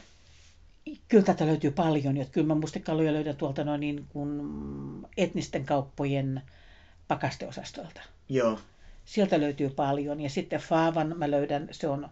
Kyllä 1.07 1.23
tätä 1.23 1.45
löytyy 1.45 1.71
paljon, 1.71 2.17
että 2.17 2.33
kyllä 2.33 2.47
mä 2.47 2.55
mustekaloja 2.55 3.13
löydän 3.13 3.35
tuolta 3.35 3.63
noin 3.63 3.79
niin 3.79 4.05
kuin 4.09 4.41
etnisten 5.17 5.65
kauppojen 5.65 6.41
pakasteosastolta. 7.07 8.01
Joo, 8.29 8.59
Sieltä 9.05 9.39
löytyy 9.39 9.69
paljon. 9.69 10.21
Ja 10.21 10.29
sitten 10.29 10.59
faavan 10.59 11.13
mä 11.17 11.31
löydän, 11.31 11.67
se 11.71 11.87
on 11.87 12.09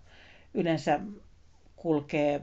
yleensä 0.54 1.00
kulkee 1.76 2.42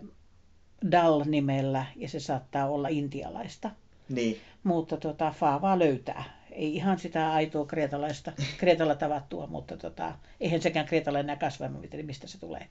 Dal-nimellä 0.90 1.86
ja 1.96 2.08
se 2.08 2.20
saattaa 2.20 2.68
olla 2.68 2.88
intialaista. 2.88 3.70
niin. 4.08 4.40
Mutta 4.64 4.96
tota, 4.96 5.30
faavaa 5.30 5.78
löytää. 5.78 6.24
Ei 6.50 6.74
ihan 6.74 6.98
sitä 6.98 7.32
aitoa 7.32 7.66
kreetalaista, 7.66 8.32
kreetalla 8.58 8.94
tavattua, 8.94 9.46
mutta 9.46 9.76
tota, 9.76 10.12
eihän 10.40 10.62
sekään 10.62 10.86
kreetalla 10.86 11.18
enää 11.18 11.36
kasva, 11.36 11.68
mistä 12.02 12.26
se 12.26 12.40
tulee. 12.40 12.68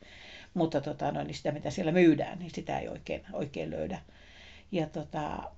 Mutta 0.55 0.81
tota, 0.81 1.11
no, 1.11 1.23
niin 1.23 1.35
sitä, 1.35 1.51
mitä 1.51 1.69
siellä 1.69 1.91
myydään, 1.91 2.39
niin 2.39 2.51
sitä 2.53 2.79
ei 2.79 2.87
oikein, 2.87 3.21
oikein 3.33 3.69
löydä. 3.69 3.99
Ja 4.71 4.87
tota, 4.87 5.51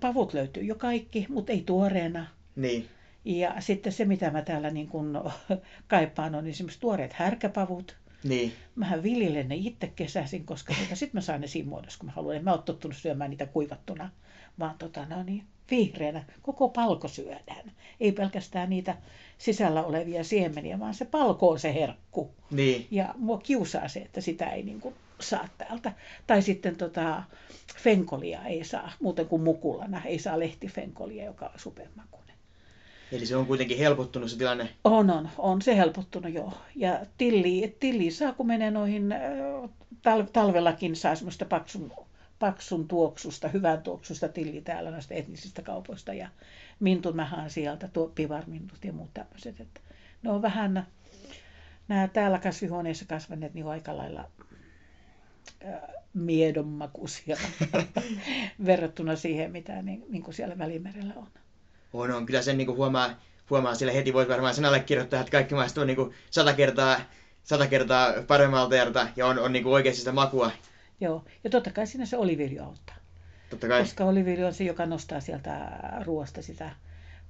pavut 0.00 0.34
löytyy 0.34 0.62
jo 0.62 0.74
kaikki, 0.74 1.26
mutta 1.28 1.52
ei 1.52 1.62
tuoreena. 1.66 2.26
Niin, 2.56 2.88
Ja 3.24 3.54
sitten 3.60 3.92
se, 3.92 4.04
mitä 4.04 4.30
mä 4.30 4.42
täällä 4.42 4.70
niin 4.70 4.88
kun 4.88 5.20
kaipaan, 5.88 6.34
on 6.34 6.46
esimerkiksi 6.46 6.80
tuoreet 6.80 7.12
härkäpavut. 7.12 7.96
niin, 8.24 8.52
Mähän 8.74 9.02
viljelen 9.02 9.48
ne 9.48 9.54
itse 9.54 9.92
kesäisin, 9.96 10.44
koska 10.44 10.74
tota, 10.74 10.96
sitten 10.96 11.18
mä 11.18 11.20
saan 11.20 11.40
ne 11.40 11.46
siinä 11.46 11.68
muodossa, 11.68 11.98
kun 11.98 12.06
mä 12.06 12.12
haluan. 12.12 12.36
En 12.36 12.44
mä 12.44 12.52
oon 12.52 12.62
tottunut 12.62 12.96
syömään 12.96 13.30
niitä 13.30 13.46
kuivattuna, 13.46 14.10
vaan 14.58 14.74
tota, 14.78 15.06
no 15.06 15.22
niin, 15.22 15.44
vihreänä. 15.70 16.24
Koko 16.42 16.68
palko 16.68 17.08
syödään. 17.08 17.72
Ei 18.00 18.12
pelkästään 18.12 18.70
niitä 18.70 18.96
sisällä 19.38 19.84
olevia 19.84 20.24
siemeniä, 20.24 20.78
vaan 20.78 20.94
se 20.94 21.04
palko 21.04 21.50
on 21.50 21.58
se 21.58 21.74
herkku. 21.74 22.30
niin, 22.50 22.86
Ja 22.90 23.14
mua 23.18 23.38
kiusaa 23.38 23.88
se, 23.88 24.00
että 24.00 24.20
sitä 24.20 24.50
ei 24.50 24.62
niin 24.62 24.80
kuin 24.80 24.94
saa 25.20 25.48
täältä. 25.58 25.92
Tai 26.26 26.42
sitten 26.42 26.76
tota, 26.76 27.22
fenkolia 27.76 28.44
ei 28.44 28.64
saa, 28.64 28.92
muuten 29.00 29.26
kuin 29.26 29.42
mukulana. 29.42 30.02
Ei 30.04 30.18
saa 30.18 30.38
lehtifenkolia, 30.38 31.24
joka 31.24 31.46
on 31.46 31.58
supermakuinen. 31.60 32.36
Eli 33.12 33.26
se 33.26 33.36
on 33.36 33.46
kuitenkin 33.46 33.78
helpottunut 33.78 34.30
se 34.30 34.36
tilanne. 34.36 34.68
On, 34.84 35.10
on, 35.10 35.28
on 35.38 35.62
se 35.62 35.76
helpottunut 35.76 36.32
joo. 36.32 36.52
Ja 36.76 37.06
tilli, 37.18 37.76
tilli 37.80 38.10
saa, 38.10 38.32
kun 38.32 38.46
menee 38.46 38.70
noihin, 38.70 39.14
tal, 40.02 40.22
talvellakin 40.32 40.96
saa 40.96 41.14
semmoista 41.14 41.44
paksun, 41.44 41.92
paksun 42.38 42.88
tuoksusta, 42.88 43.48
hyvän 43.48 43.82
tuoksusta 43.82 44.28
tilli 44.28 44.60
täällä 44.60 44.90
noista 44.90 45.14
etnisistä 45.14 45.62
kaupoista. 45.62 46.14
Ja 46.14 46.28
mintun 46.80 47.16
mä 47.16 47.24
haan 47.24 47.50
sieltä, 47.50 47.88
tuo 47.88 48.12
pivarmintut 48.14 48.84
ja 48.84 48.92
muut 48.92 49.14
tämmöiset. 49.14 49.60
Että 49.60 49.80
ne 50.22 50.30
on 50.30 50.42
vähän, 50.42 50.86
nämä 51.88 52.08
täällä 52.08 52.38
kasvihuoneessa 52.38 53.04
kasvaneet 53.04 53.54
niin 53.54 53.66
aika 53.66 53.96
lailla 53.96 54.30
miedonmakuisia 56.14 57.36
verrattuna 58.66 59.16
siihen, 59.16 59.52
mitä 59.52 59.82
niin, 59.82 60.04
niin 60.08 60.22
kuin 60.22 60.34
siellä 60.34 60.58
Välimerellä 60.58 61.14
on. 61.16 61.28
On, 61.92 62.10
on. 62.10 62.26
Kyllä 62.26 62.42
sen 62.42 62.58
niin 62.58 62.76
huomaa, 62.76 63.10
huomaa 63.50 63.74
sillä 63.74 63.92
heti, 63.92 64.12
voisi 64.12 64.30
varmaan 64.30 64.54
sen 64.54 64.64
allekirjoittaa, 64.64 65.20
että 65.20 65.30
kaikki 65.30 65.54
maistuu 65.54 65.84
niin 65.84 65.96
kuin 65.96 66.14
sata 66.30 66.52
kertaa, 66.52 67.00
sata 67.42 67.66
kertaa 67.66 68.12
paremmalta 68.26 68.76
ja, 68.76 68.86
ja 69.16 69.26
on, 69.26 69.38
on 69.38 69.52
niin 69.52 69.62
kuin 69.62 69.72
oikeasti 69.74 69.98
sitä 69.98 70.12
makua. 70.12 70.50
Joo, 71.00 71.24
ja 71.44 71.50
totta 71.50 71.70
kai 71.70 71.86
siinä 71.86 72.06
se 72.06 72.16
oliviöljy 72.16 72.58
auttaa. 72.58 72.96
Totta 73.50 73.68
kai. 73.68 73.80
Koska 73.82 74.04
oliviöljy 74.04 74.44
on 74.44 74.54
se, 74.54 74.64
joka 74.64 74.86
nostaa 74.86 75.20
sieltä 75.20 75.70
ruoasta 76.04 76.42
sitä 76.42 76.70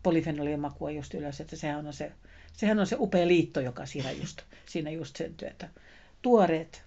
polyfenolien 0.02 0.60
makua 0.60 0.90
just 0.90 1.14
ylös, 1.14 1.40
että 1.40 1.56
sehän 1.56 1.86
on 1.86 1.92
se, 1.92 2.12
sehän 2.52 2.78
on 2.78 2.86
se 2.86 2.96
upea 2.98 3.26
liitto, 3.26 3.60
joka 3.60 3.86
siinä 3.86 4.10
just, 4.10 4.42
siinä 4.66 4.90
just 4.90 5.16
syntyy, 5.16 5.48
että 5.48 5.68
tuoreet, 6.22 6.82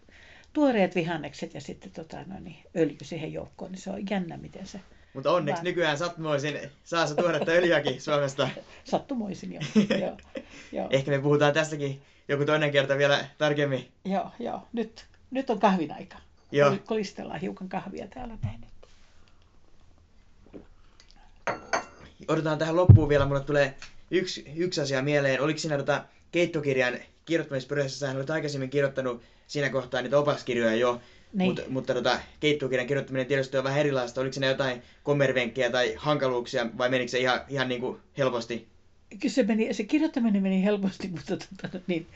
tuoreet 0.54 0.96
vihannekset 0.96 1.54
ja 1.54 1.62
sitten 1.62 1.92
tota, 1.92 2.24
no 2.28 2.40
niin, 2.40 2.58
öljy 2.78 2.98
siihen 3.02 3.34
joukkoon, 3.34 3.72
niin 3.72 3.82
se 3.82 3.90
on 3.90 4.10
jännä, 4.10 4.38
miten 4.38 4.68
se 4.68 4.80
Mutta 5.14 5.32
onneksi 5.32 5.58
Vaan- 5.58 5.64
nykyään 5.66 5.98
sattumoisin 5.98 6.60
saa 6.84 7.08
se 7.08 7.16
tuoretta 7.16 7.52
öljyäkin 7.52 8.02
Suomesta. 8.02 8.50
sattumoisin 8.84 9.54
jo. 9.54 9.62
joo, 10.06 10.18
joo, 10.72 10.88
Ehkä 10.92 11.12
me 11.12 11.20
puhutaan 11.20 11.54
tästäkin 11.54 12.02
joku 12.28 12.46
toinen 12.46 12.72
kerta 12.72 12.98
vielä 12.98 13.26
tarkemmin. 13.38 13.92
joo, 14.06 14.32
joo. 14.40 14.68
Nyt, 14.74 15.06
nyt 15.32 15.50
on 15.50 15.60
kahvin 15.60 15.92
aika. 15.92 16.18
Joo. 16.52 16.70
Kol- 16.70 16.78
Kolistellaan 16.86 17.40
hiukan 17.42 17.70
kahvia 17.70 18.08
täällä 18.08 18.38
näin. 18.44 18.62
Odotetaan 22.28 22.58
tähän 22.58 22.76
loppuun 22.76 23.10
vielä, 23.10 23.26
mulle 23.26 23.44
tulee 23.44 23.74
yksi, 24.12 24.46
yksi 24.56 24.82
asia 24.82 25.02
mieleen. 25.02 25.42
Oliko 25.42 25.60
siinä 25.60 25.78
tota 25.78 26.04
keittokirjan 26.32 26.94
kirjoittamisprosessissa, 27.26 28.08
hän 28.08 28.16
olet 28.18 28.30
aikaisemmin 28.30 28.70
kirjoittanut 28.70 29.22
siinä 29.48 29.70
kohtaa 29.70 30.02
niitä 30.02 30.18
opaskirjoja 30.20 30.76
jo, 30.76 31.02
Niin. 31.34 31.48
mutta, 31.50 31.62
mutta 31.70 31.94
tota, 31.94 32.20
keittokirjan 32.40 32.88
kirjoittaminen 32.88 33.28
tietysti 33.28 33.58
on 33.58 33.64
vähän 33.64 33.80
erilaista. 33.80 34.22
Oliko 34.22 34.34
siinä 34.34 34.48
jotain 34.48 34.82
kommervenkkejä 35.04 35.70
tai 35.70 35.94
hankaluuksia 35.98 36.66
vai 36.78 36.90
menikö 36.90 37.12
se 37.12 37.20
ihan, 37.20 37.42
ihan 37.50 37.70
niin 37.70 37.82
kuin 37.82 37.98
helposti? 38.18 38.68
Kyllä 39.20 39.34
se, 39.34 39.44
meni, 39.44 39.74
se 39.74 39.84
kirjoittaminen 39.84 40.44
meni 40.44 40.64
helposti, 40.64 41.08
mutta 41.08 41.38
tota, 41.38 41.80
niin, 41.88 42.08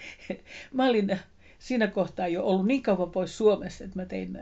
mä 0.74 0.86
olin 0.86 1.20
siinä 1.60 1.88
kohtaa 1.88 2.28
jo 2.28 2.44
ollut 2.46 2.66
niin 2.66 2.84
kauan 2.84 3.12
pois 3.12 3.38
Suomessa, 3.38 3.84
että 3.84 4.00
mä 4.00 4.06
tein 4.06 4.40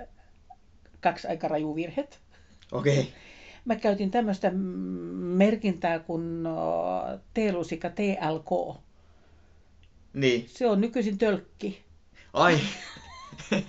kaksi 1.01 1.27
aika 1.27 1.47
raju 1.47 1.75
virhet. 1.75 2.19
Okei, 2.71 2.99
okay. 2.99 3.11
Mä 3.65 3.75
käytin 3.75 4.11
tämmöistä 4.11 4.49
mm, 4.49 4.57
merkintää 4.57 5.99
kuin 5.99 6.43
T-lusikka 7.33 7.89
TLK. 7.89 8.77
niin. 10.13 10.45
Se 10.47 10.67
on 10.67 10.81
nykyisin 10.81 11.17
tölkki. 11.17 11.83
Ai, 12.33 12.59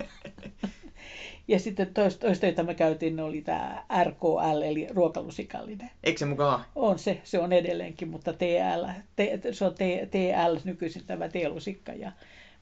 Ja 1.47 1.59
sitten 1.59 1.93
toista, 1.93 2.27
toista 2.27 2.45
jota 2.45 2.63
mä 2.63 2.73
käytin, 2.73 3.19
oli 3.19 3.41
tämä 3.41 3.85
RKL, 4.03 4.61
eli 4.61 4.87
ruokalusikallinen. 4.89 5.91
eikö 6.03 6.19
se 6.19 6.25
mukaan? 6.25 6.65
On 6.75 6.99
se, 6.99 7.21
se 7.23 7.39
on 7.39 7.53
edelleenkin, 7.53 8.07
mutta 8.07 8.33
TL, 8.33 8.85
T, 9.15 9.19
se 9.51 9.65
on 9.65 9.73
T, 9.73 9.77
TL 10.11 10.57
nykyisin 10.63 11.05
tämä 11.07 11.29
T-lusikka. 11.29 11.93
Ja 11.93 12.11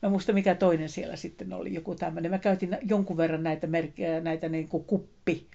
mä 0.04 0.10
muista 0.10 0.34
mikä 0.34 0.56
toinen 0.56 0.90
siellä 0.90 1.16
sitten 1.16 1.54
oli, 1.54 1.74
joku 1.74 1.96
tämmöinen. 1.96 2.32
Mä 2.32 2.40
käytin 2.40 2.78
jonkun 2.82 3.18
verran 3.18 3.44
näitä, 3.44 3.68
merkkejä, 3.68 4.20
näitä 4.22 4.50
niin 4.50 4.68
kuin 4.68 4.84
kuppi, 4.84 5.48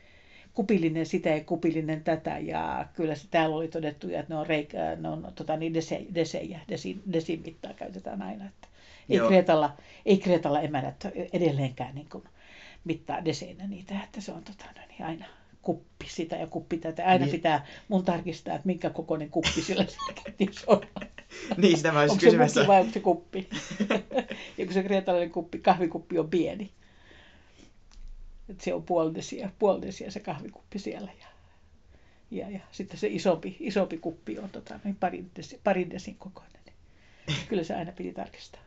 kupillinen 0.54 1.06
sitä 1.06 1.28
ja 1.28 1.44
kupillinen 1.44 2.04
tätä. 2.04 2.38
Ja 2.38 2.86
kyllä 2.94 3.14
se 3.14 3.26
täällä 3.30 3.56
oli 3.56 3.68
todettu, 3.68 4.08
että 4.08 4.34
ne 4.34 4.36
on, 4.36 4.46
reikä, 4.46 4.96
ne 4.96 5.08
on 5.08 5.32
tota, 5.34 5.56
niin 5.56 5.74
dese, 5.74 6.06
desejä, 6.14 6.60
desin, 6.68 7.02
desin 7.12 7.42
mittaa 7.44 7.72
käytetään 7.72 8.22
aina. 8.22 8.44
Että 8.44 8.68
ei, 9.08 9.16
Joo. 9.16 9.28
Kreetalla, 9.28 9.76
ei 10.06 10.18
Kreetalla 10.18 10.60
emännät 10.60 11.06
edelleenkään 11.32 11.94
niin 11.94 12.08
kuin 12.12 12.24
mittaa 12.84 13.24
deseinä 13.24 13.66
niitä, 13.66 13.94
että 14.04 14.20
se 14.20 14.32
on 14.32 14.44
tota, 14.44 14.64
no 14.64 14.82
niin, 14.88 15.04
aina 15.06 15.37
kuppi 15.68 16.06
sitä 16.08 16.36
ja 16.36 16.46
kuppi 16.46 16.78
tätä. 16.78 17.04
Aina 17.06 17.24
Niin. 17.24 17.32
pitää 17.32 17.66
mun 17.88 18.04
tarkistaa, 18.04 18.54
että 18.54 18.66
minkä 18.66 18.90
kokoinen 18.90 19.30
kuppi 19.30 19.62
sillä 19.62 19.86
siellä 19.86 20.12
ketjussa 20.24 20.64
on. 20.66 20.80
Niin, 21.56 21.76
sitä 21.76 21.92
mä 21.92 22.00
olisin 22.00 22.12
onko 22.12 22.20
se 22.20 22.26
kysymässä. 22.26 22.66
vai 22.66 22.80
onko 22.80 22.92
se 22.92 23.00
kuppi? 23.00 23.48
ja 24.58 24.64
kun 24.64 24.74
se 24.74 24.82
kreetalainen 24.82 25.30
kuppi, 25.30 25.58
kahvikuppi 25.58 26.18
on 26.18 26.30
pieni. 26.30 26.72
Et 28.50 28.60
se 28.60 28.74
on 28.74 28.82
puolidesia, 28.82 29.50
puolidesia 29.58 30.10
se 30.10 30.20
kahvikuppi 30.20 30.78
siellä. 30.78 31.10
Ja, 31.20 31.26
ja, 32.30 32.50
ja 32.50 32.60
sitten 32.72 32.98
se 32.98 33.08
isompi, 33.08 33.56
isompi 33.60 33.98
kuppi 33.98 34.38
on 34.38 34.50
tota, 34.50 34.80
noin 34.84 34.96
parin, 34.96 35.30
desi, 35.36 35.60
parin 35.64 35.90
desin 35.90 36.14
kokoinen. 36.14 36.52
Kyllä 37.48 37.64
se 37.64 37.74
aina 37.74 37.92
piti 37.92 38.12
tarkistaa. 38.12 38.60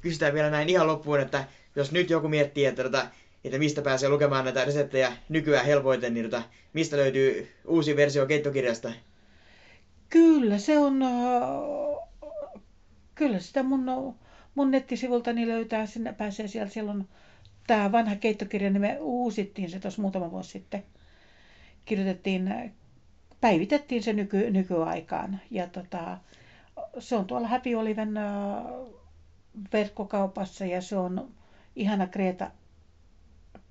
Kysytään 0.00 0.34
vielä 0.34 0.50
näin 0.50 0.68
ihan 0.68 0.86
loppuun, 0.86 1.20
että 1.20 1.44
jos 1.76 1.92
nyt 1.92 2.10
joku 2.10 2.28
miettii, 2.28 2.64
että, 2.64 2.82
tota, 2.82 3.06
että 3.44 3.58
mistä 3.58 3.82
pääsee 3.82 4.08
lukemaan 4.08 4.44
näitä 4.44 4.64
reseptejä 4.64 5.12
nykyään 5.28 5.66
helpoiten, 5.66 6.14
niin 6.14 6.30
tota, 6.30 6.42
mistä 6.72 6.96
löytyy 6.96 7.48
uusi 7.66 7.96
versio 7.96 8.26
keittokirjasta? 8.26 8.92
Kyllä 10.08 10.58
se 10.58 10.78
on, 10.78 11.02
äh, 11.02 12.30
kyllä 13.14 13.38
sitä 13.38 13.62
mun, 13.62 14.14
mun 14.54 14.70
nettisivultani 14.70 15.48
löytää, 15.48 15.86
sinne 15.86 16.12
pääsee 16.12 16.48
sieltä, 16.48 16.72
siellä 16.72 16.90
on 16.92 17.08
tämä 17.66 17.92
vanha 17.92 18.16
keittokirja, 18.16 18.70
niin 18.70 18.80
me 18.80 18.96
uusittiin 19.00 19.70
se 19.70 19.80
tuossa 19.80 20.02
muutama 20.02 20.30
vuosi 20.30 20.50
sitten. 20.50 20.84
Kirjoitettiin, 21.84 22.72
päivitettiin 23.40 24.02
se 24.02 24.12
nyky, 24.12 24.50
nykyaikaan 24.50 25.40
ja 25.50 25.66
tota, 25.66 26.18
se 26.98 27.16
on 27.16 27.24
tuolla 27.24 27.48
Happy 27.48 27.74
Oliven 27.74 28.16
äh, 28.16 28.26
verkkokaupassa 29.72 30.66
ja 30.66 30.80
se 30.82 30.96
on 30.96 31.30
ihana 31.76 32.06
Kreta, 32.06 32.50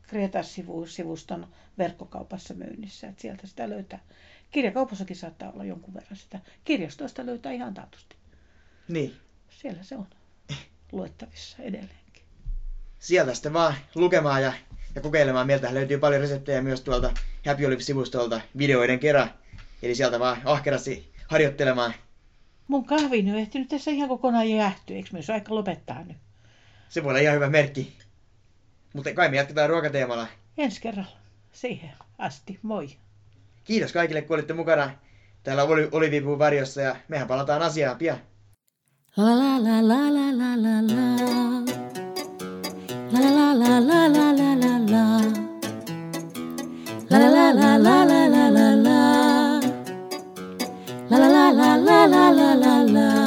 Kreta-sivuston 0.10 1.48
verkkokaupassa 1.78 2.54
myynnissä. 2.54 3.08
Että 3.08 3.22
sieltä 3.22 3.48
sitä 3.48 3.70
löytää. 3.70 4.00
Kirjakaupassakin 4.52 5.16
saattaa 5.16 5.52
olla 5.52 5.66
jonkun 5.66 5.94
verran 5.94 6.16
sitä. 6.18 6.40
Kirjastoista 6.64 7.26
löytää 7.26 7.52
ihan 7.52 7.74
taatusti. 7.74 8.16
Niin. 8.88 9.16
Siellä 9.50 9.84
se 9.84 9.96
on 9.96 10.08
luettavissa 10.92 11.58
edelleenkin. 11.64 12.24
Sieltä 13.00 13.34
sitten 13.34 13.54
vaan 13.54 13.74
lukemaan 13.96 14.44
ja, 14.44 14.54
ja 14.96 15.02
kokeilemaan. 15.02 15.48
Meiltä 15.48 15.74
löytyy 15.74 15.98
paljon 15.98 16.22
reseptejä 16.22 16.62
myös 16.62 16.82
tuolta 16.82 17.14
Happy 17.46 17.66
Olive-sivustolta 17.66 18.42
videoiden 18.58 19.00
kerran. 19.00 19.32
Eli 19.82 19.96
sieltä 19.96 20.20
vaan 20.20 20.42
ahkerasti 20.46 21.14
harjoittelemaan. 21.28 21.94
Mun 22.68 22.86
kahvi 22.86 23.22
nyt 23.22 23.36
ehtinyt 23.36 23.68
tässä 23.70 23.92
ihan 23.92 24.10
kokonaan 24.10 24.50
jäähtyä. 24.50 24.96
Eikö 24.96 25.10
myös 25.12 25.30
aika 25.30 25.56
lopettaa 25.56 26.04
nyt? 26.04 26.18
Se 26.90 27.04
voi 27.04 27.10
olla 27.10 27.20
ihan 27.20 27.36
hyvä 27.36 27.50
merkki. 27.50 27.98
Mutta 28.94 29.14
kai 29.14 29.30
me 29.30 29.38
jatketaan 29.38 29.70
ruokateemalla. 29.70 30.28
Ensi 30.58 30.82
kerralla. 30.82 31.18
Siihen 31.52 31.92
asti. 32.18 32.60
Moi. 32.62 32.90
Kiitos 33.64 33.94
kaikille, 33.94 34.22
kun 34.22 34.34
olitte 34.34 34.54
mukana 34.54 34.92
täällä 35.44 35.64
Olivipuun 35.92 36.40
varjossa 36.40 36.82
ja 36.82 36.96
mehän 37.08 37.28
palataan 37.28 37.62
asiaan 37.62 37.98
pian. 37.98 38.18
La 39.18 39.26
la 39.26 39.64
la 39.64 39.88
la 39.88 40.14
la 40.14 40.38
la 40.38 40.52
la 40.64 40.82
la. 40.88 41.00
La 43.12 43.20
la 43.20 43.60
la 43.60 43.80
la 43.88 44.08
la 44.08 44.34
la 44.38 44.52
la 44.60 44.74
la. 44.92 45.22
La 47.10 47.20
la 47.20 47.52
la 47.56 47.78
la 47.84 48.06
la 48.06 48.30
la 48.30 48.50
la 48.54 48.68
la. 48.84 49.00
La 51.10 51.18
la 51.20 51.52
la 51.58 51.78
la 51.86 52.06
la 52.12 52.36
la 52.36 52.56
la 52.60 52.94
la. 52.94 53.19